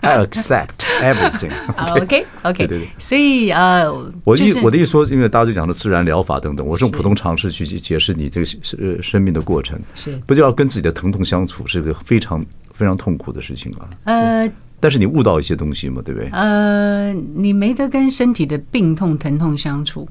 [0.01, 1.51] I accept everything.
[2.01, 3.89] OK OK，对对对所以呃，
[4.25, 12.43] 我就是意我的意思说，因为大家都讲的自然疗法等等，我是用普通常识去解释你这个生生命的过程，是不就要跟自己的疼痛相处，是个非常
[12.82, 13.88] 非常痛苦的事情啊。
[14.06, 16.28] 呃但是你悟到一些东西嘛，对不对？
[16.32, 20.10] 呃，你没得跟身体的病痛疼痛相处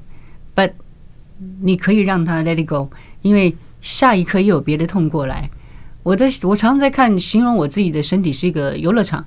[0.55, 0.71] ，but
[1.59, 2.89] 你可以让它 let it go，
[3.21, 5.49] 因为下一刻又有别的痛过来。
[6.03, 9.25] 我的我常常在看，形容我自己的身体是一个游乐场，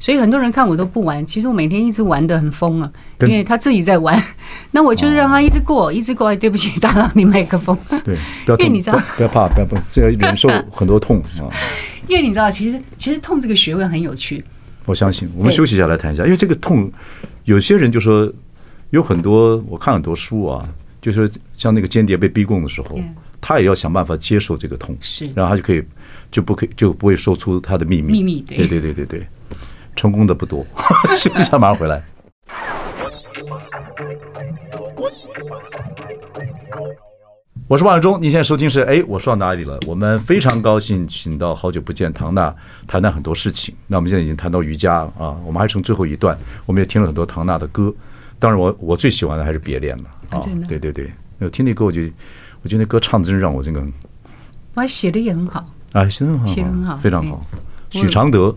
[0.00, 4.20] 所以很多人看我都不玩，其实我每天一直玩的很疯啊，因为他自己在玩，
[4.72, 6.26] 那我就是让他一直过，一直过。
[6.30, 7.78] 哎，对不起，打扰你麦克风。
[8.04, 11.46] 对，不要痛，因为你知道不不要怕，不要怕，这要忍受很多痛啊。
[12.10, 14.44] 因为你知道，其实其实痛这个学问很有趣。
[14.84, 16.90] 我相信，我们休息一下来谈一下，因为这个痛，
[17.44, 18.28] 有些人就说
[18.90, 20.68] 有很多，我看很多书啊，
[21.00, 22.98] 就说像那个间谍被逼供的时候
[23.40, 25.80] 他也要想办法接受这个痛，是然后他就可以
[26.32, 29.24] 就不可以就不会说出他的秘密，秘密对对对对对对，
[29.94, 30.66] 成功的不多。
[31.16, 32.02] 休息一下，马上回来。
[37.70, 39.78] 我是王永忠，您现在收听是哎，我说到哪里了？
[39.86, 42.52] 我们非常高兴请到好久不见唐娜
[42.88, 43.72] 谈谈很多事情。
[43.86, 47.94] 那我们现在已经谈到瑜伽了啊，我们还剩最后一段，我们也听了很多唐娜的歌。
[48.40, 52.00] 当然我，我我最喜欢的还是《别恋》了啊，对对对，我听那歌，我就
[52.62, 53.80] 我觉得那歌唱的真让我这个
[54.74, 57.40] 我写的也很好啊，写的很好，写的很好非常好。
[57.90, 58.52] 许常德，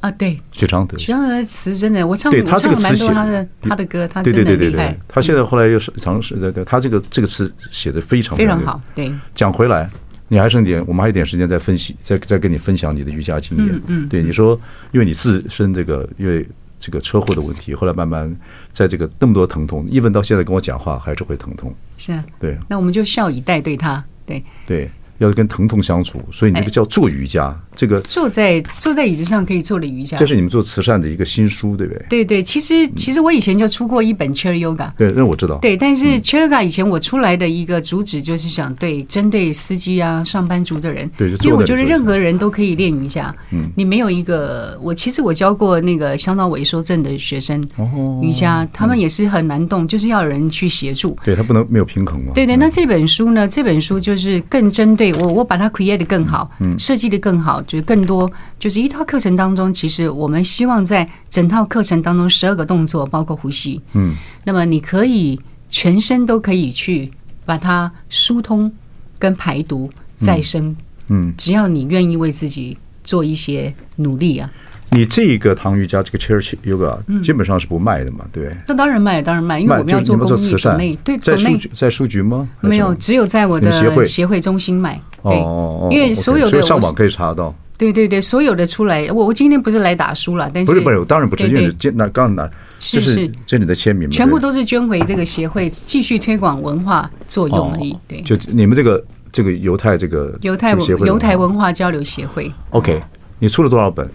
[0.00, 8.80] 啊，对，许常德，许常德的词真的，我唱对我唱了蛮他这个词写多他的他的歌，他对真对对对对的厉害，，他现在后来又是尝试对对，他这个这个词写的非常非常好。
[8.94, 9.90] 对，讲回来，
[10.28, 13.68] 你还剩点，我们还有点时间再分析，再再跟你分享你的瑜伽经验。
[13.68, 14.58] 嗯嗯对，你说，
[14.92, 16.46] 因为你自身这个因为
[16.78, 18.32] 这个车祸的问题，后来慢慢
[18.70, 21.74] 在这个那么多疼痛，even 到现在跟我讲话还是会疼痛。
[21.96, 22.24] 是啊。
[22.38, 30.28] 对那我们就笑以待对他，对，对，要跟疼痛相处，所以你这个叫做瑜伽，这个坐在坐在椅子上可以做的瑜伽这。
[30.28, 32.06] 是你们做慈善的一个新书，对不对？
[32.10, 34.92] 对对，其实其实我以前就出过一本 Chair Yoga。
[34.98, 35.56] 对，那我知道。
[35.62, 43.34] 对，但是 Chair Yoga 以前我出来的一个主旨就是想对针对司机啊、上班族的人，对就坐因为我觉得任何人都可以练瑜伽。
[43.50, 51.16] 嗯，你没有一个，我其实我教过那个小脑萎缩症的学生哦瑜伽，他们也是很难动，就是要有人去协助。
[51.24, 52.32] 对他不能没有平衡嘛。
[52.34, 53.48] 对对，嗯那这本书呢？
[53.48, 65.40] 这本书就是更针对对我我把它 create 得更好，嗯，设计得更好，就是更多，就是一套课程当中，其实我们希望在整套课程当中，十二个动作包括呼吸，嗯，那么你可以
[65.70, 67.10] 全身都可以去
[67.44, 68.70] 把它疏通
[69.18, 70.76] 跟排毒再生，
[71.08, 74.50] 嗯，只要你愿意为自己做一些努力啊。
[74.90, 78.24] 你这个唐瑜伽这个 Chair Yoga 基本上是不卖的嘛？
[78.32, 78.56] 对不对？
[78.66, 80.78] 那当然卖，当然卖，因为我们要做公益慈善。
[81.04, 82.48] 对，在书局，在书局吗？
[82.60, 85.00] 没有，只有在我的协会协会中心卖。
[85.22, 87.54] 哦，因为所有的上网可以查到。
[87.76, 97.96] 对对对，所有的出来，我我今天不是来打书了，但是不是不是，当然不是，因为捐那刚拿是是这里的签名，全部都是捐回这个协会继续推广文化作用而已。
[98.08, 100.72] 对，就你们这个这个犹太这个犹太
[101.04, 102.52] 犹太文化交流协会。
[102.70, 103.00] OK，
[103.38, 104.08] 你出了多少本？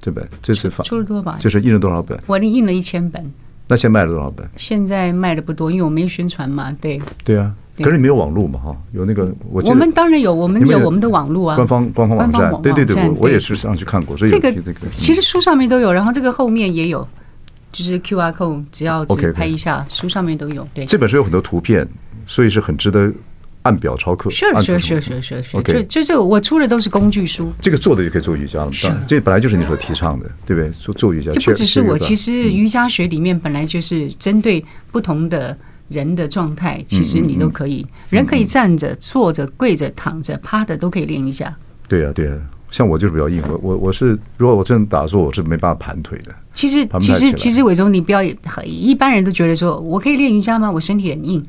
[0.00, 1.38] 这本这次发出了多少本？
[1.38, 2.18] 就是印了多少本？
[2.26, 3.32] 我印了一千本。
[3.68, 4.44] 那现在卖了多少本？
[4.56, 6.76] 现在卖的不多，因为我没有宣传嘛。
[6.80, 8.58] 对对啊，可是你没有网络嘛？
[8.58, 12.62] 哈，有那个我我们当然有，我们有我们的网络啊，官方官方网站。
[12.62, 14.16] 对对对，我我也是上去看过。
[14.16, 14.52] 所以这个
[14.94, 17.06] 其实书上面都有，然后这个后面也有，
[17.70, 20.66] 就是 QR code，只要只拍一下，书上面都有。
[20.74, 21.86] 对，这本书有很多图片，
[22.26, 23.12] 所以是很值得。
[23.62, 27.52] 按表操课，是是是是是是，就就这个我出的都是工具书。
[27.60, 30.70] 这个做的就可以做瑜伽了，是这本来就是你所提倡的，对不对？
[30.70, 35.56] 做做瑜伽，这不只是我，其实瑜伽学里面本来就是针对不同的
[35.88, 41.54] 人的状态，其实你都可以，人可以站着、坐着、跪着、躺着、趴着都可以练瑜伽。
[41.86, 42.32] 对呀对呀，
[42.70, 46.34] 像我就是比较硬，我我我是如果我真的打坐，我是没办法盘腿的。
[46.54, 48.22] 其实其实其实伟忠，你不要
[48.64, 50.70] 一般人都觉得说我可以练瑜伽吗？
[50.70, 51.44] 我身体很硬。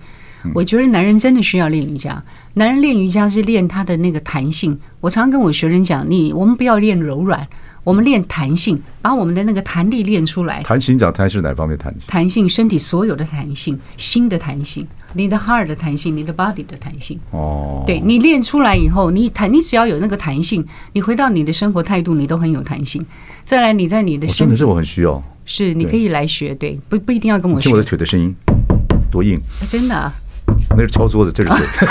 [0.53, 2.21] 我觉得男人真的需要练瑜伽。
[2.53, 4.77] 男人练瑜伽是练他的那个弹性。
[4.99, 7.47] 我常跟我学生讲，你我们不要练柔软，
[7.83, 10.61] 我们练弹性，把我们的那个弹力练出来。
[10.63, 12.01] 弹性讲弹是哪方面弹性？
[12.07, 17.19] 弹性，身体所有的弹性，心的弹性，你的 heart 的弹性，你的 body 的弹性。
[17.31, 23.05] 哦，对，你练出来以后，你弹，你只要有那个弹性，你回到你的生活态度，你都很有弹性。
[23.43, 25.21] 再来，你在你的身体，真的是我很需要。
[25.45, 27.63] 是，你可以来学，对，不不一定要跟我学。
[27.63, 28.35] 听我的腿的声音，
[29.09, 29.39] 多硬！
[29.67, 30.13] 真的啊。
[30.71, 31.57] 那是敲桌子，这是对。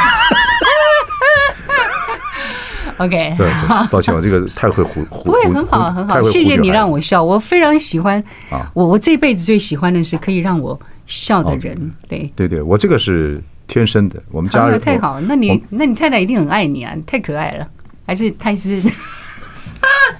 [2.98, 3.48] OK，对，
[3.90, 5.24] 抱歉，我这个太会胡胡。
[5.24, 8.22] 不会很好，很好，谢谢你让我笑，我非常喜欢。
[8.50, 11.92] 啊我我这辈子最喜欢的是可以让我笑的人。
[12.06, 14.22] 对对对，我这个是天生的。
[14.30, 17.66] 我们家人太好，那你那你太太一定很爱你啊，太可爱了，
[18.04, 18.82] 还是太是？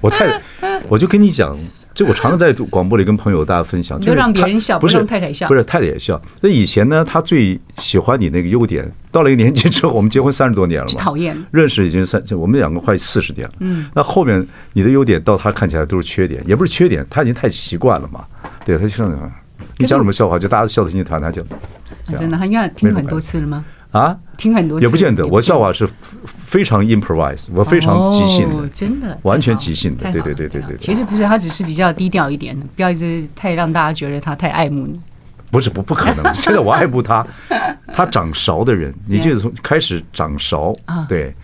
[0.01, 0.41] 我太，
[0.89, 1.55] 我就跟你讲。
[1.93, 6.19] 就我常常在广播里跟朋友大家分享，就让别人笑，不是让太太笑，不是太太也笑。
[6.39, 8.89] 那以前呢，他最喜欢你那个优点。
[9.11, 13.53] 到了一个年纪之后，我们结婚三十多年了嘛，讨厌，认识已经三，我们两个快四十年了。
[13.59, 18.23] 嗯，那后面你的优点到他看起来都是缺点，也不是缺点，他已经太习惯了嘛。
[18.63, 19.31] 对，他就像
[19.77, 21.43] 你讲什么笑话，就大家笑得心里疼，他就
[22.15, 23.65] 真的，他应该听很多次了吗？
[23.91, 25.25] 啊，听很多次也不见得。
[25.27, 25.87] 我笑话是
[26.25, 30.11] 非常 improvise，我非常即兴的，真的， 完全即兴的。
[30.11, 30.77] 对对对对对。
[30.77, 34.99] 其实不是，他只是比较低调一点，不要一直太让大家觉得他太爱慕你。
[35.49, 37.27] 不是不不可能，现在我爱慕他，
[37.93, 41.35] 他掌勺的人，你就是从 开始掌勺啊，对，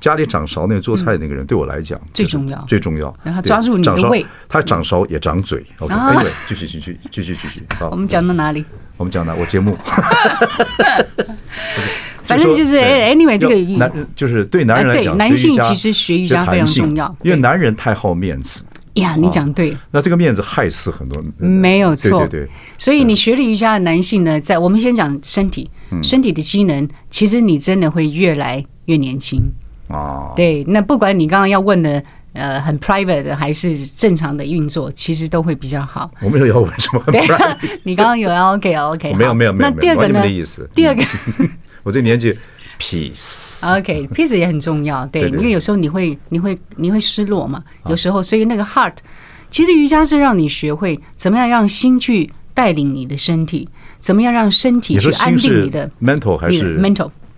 [0.00, 3.16] 家里掌勺那个做菜的那个人，对我来讲最重要，最重要。
[3.22, 5.64] 然后抓住你的胃，他掌勺也掌嘴。
[5.78, 7.62] OK，对，继续继续继续继续。
[7.78, 8.64] 好，我们讲到哪里？
[8.96, 9.76] 我们讲到我节目。
[12.24, 18.64] 反正就是，anyway，这个男就是对男人来讲，男性其实学瑜伽非常重要，因为男人太好面子。
[18.94, 19.76] 呀，你讲对。
[19.90, 21.32] 那这个面子害死很多人。
[21.38, 22.48] 没有错，对对。
[22.78, 25.70] 所以你学了瑜伽的男性呢，在我们先讲身体，
[26.02, 29.42] 身体的机能，其实你真的会越来越年轻。
[29.88, 30.32] 哦。
[30.36, 36.10] 对，那不管你刚刚要问的，呃，很 private 的还是正常的运作，其实都会比较好。
[36.20, 37.02] 我没有要问什么。
[37.06, 37.20] 对，
[37.84, 39.14] 你刚刚有要 OK OK。
[39.14, 39.70] 没有没有没有。
[39.70, 40.22] 那第二个呢？
[40.74, 41.02] 第二个。
[41.82, 42.36] 我这年纪
[42.80, 48.94] ，peace，OK，peace 也很重要，对，因为有时候你会，你会，你会失落嘛，有时候，所以那个 heart，
[49.50, 53.68] 其实瑜伽是让你学会怎么样让心去带领你的身体，
[54.00, 56.76] 怎么样让身体去安定你的 mental 还是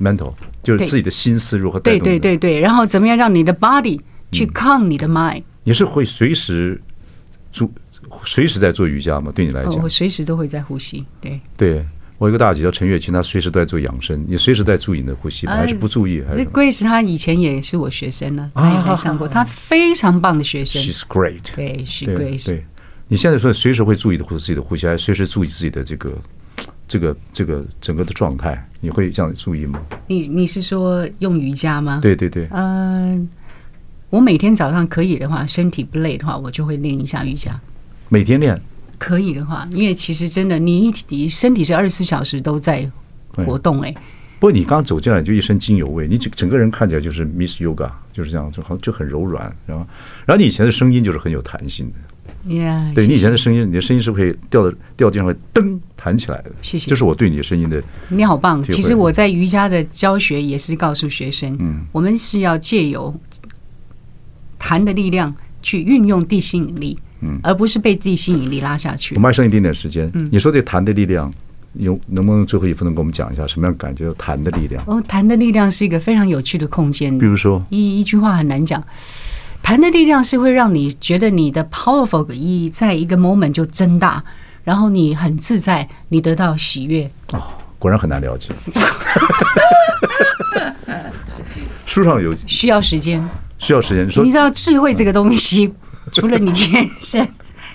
[0.00, 0.32] mental，mental
[0.62, 4.00] 就是自己的心思如何带动，对对对对，然后怎么样让你的 body
[4.32, 6.80] 去 calm 你的 mind，你是会随时
[7.52, 7.70] 做，
[8.24, 9.32] 随时在做瑜伽吗？
[9.34, 11.84] 对你来讲，我随时都会在呼吸，对对。
[12.18, 14.26] 我有个大姐叫陈月琴，她随时都在做养生。
[14.26, 15.54] 你随时在注意你的呼吸吗？
[15.54, 16.20] 还是不注意？
[16.28, 20.82] 还是 Grace 她以前也是我学生呢，她也来上过，她非常棒的学生。
[20.82, 21.42] She's great。
[21.54, 22.46] 对，She's Grace。
[22.46, 22.66] 对，
[23.06, 26.12] 你现在说随时会注意的自己的呼吸，还随时注意自己的这个
[26.88, 29.80] 这个这个整个的状态，你会这样注意吗？
[30.08, 32.00] 你你是说用瑜伽吗？
[32.02, 32.48] 对对对。
[32.50, 33.28] 嗯，
[34.10, 37.60] 我每天早上可以的话，身体不累的话，我就会练一下瑜伽。
[38.08, 38.60] 每天练。
[38.98, 42.90] 可以的话，因为其实真的，你一你身体是二十四小时都在
[43.32, 43.92] 活动哎，
[44.40, 49.86] 不过你刚走进来就一身精油味，你整整个人看起来就是 Miss Yoga，就是这样，就好像就很柔软，然后
[50.26, 51.94] 然后你以前的声音就是很有弹性的。
[52.46, 56.50] Yeah, 对，你以前的声音，你的声音是会掉到掉地上会噔弹起来的。
[56.62, 57.82] 谢谢这是我对你的声音的。
[58.08, 58.62] 你好棒！
[58.62, 63.14] 其实我在瑜伽的教学也是告诉学生，嗯，我们是要借由
[64.58, 69.20] 弹的力量去运用地心引力，嗯，而不是被地心引力拉下去我。
[69.20, 71.30] 们还剩一点点时间，嗯你说这弹的力量，
[71.74, 74.10] 有能不能最后一分钟给我们讲一下什么样感觉？
[74.14, 77.26] 弹的力量，哦，弹的力量是一个非常有趣的空间比。
[77.26, 78.82] 如说，一一句话很难讲，
[79.68, 84.24] 弹的力量是会让你觉得你的 powerful 意义在一个 moment 就增大，
[84.64, 87.04] 然后你很自在，你得到喜悦。
[87.34, 87.42] 哦，
[87.78, 88.48] 果然很难了解。
[91.84, 93.22] 书上有需要时间，
[93.58, 95.70] 需要时间，说你知道智慧这个东西，
[96.14, 97.28] 除了你天生，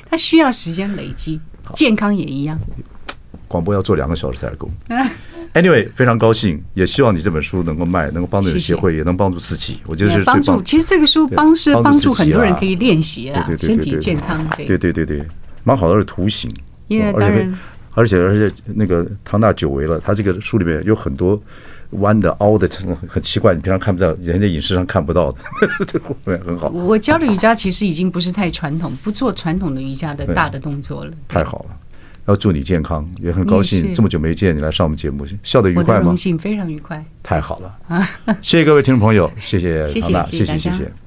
[0.09, 1.39] 它需要时间累积，
[1.75, 2.59] 健康也一样。
[3.47, 4.67] 广播要做两个小时才够。
[5.53, 9.77] Anyway，非常高兴，也希望你这本书能够卖，能够帮助协会，也能帮助自己。
[9.85, 14.47] 我觉得是帮助，其实这个书帮是帮帮助很多人可以练习啊对，对对身对对体健康。
[14.57, 15.23] 对对对对，
[15.63, 16.51] 蛮好的，是图形。
[16.87, 17.57] 因为当然
[17.93, 21.39] 而且而且那个唐纳久违了，他这个书里面有很多
[21.91, 25.37] 弯的、凹的，很很奇怪，你平常看不到，人家影视上看不到的，
[25.85, 31.11] 这 后面很好，我教的瑜伽其实已经不是太传统，不做传统的瑜伽的大的动作了。
[31.27, 31.77] 太好了。
[32.25, 36.15] 要祝你健康，也很高兴这么久没见你来上我们节目，笑得愉快吗荣？
[36.17, 37.03] 幸，非常愉快。
[37.21, 37.77] 太好了，
[38.41, 41.02] 谢谢各位听众朋友，谢谢谢谢唐娜，谢谢谢谢谢谢。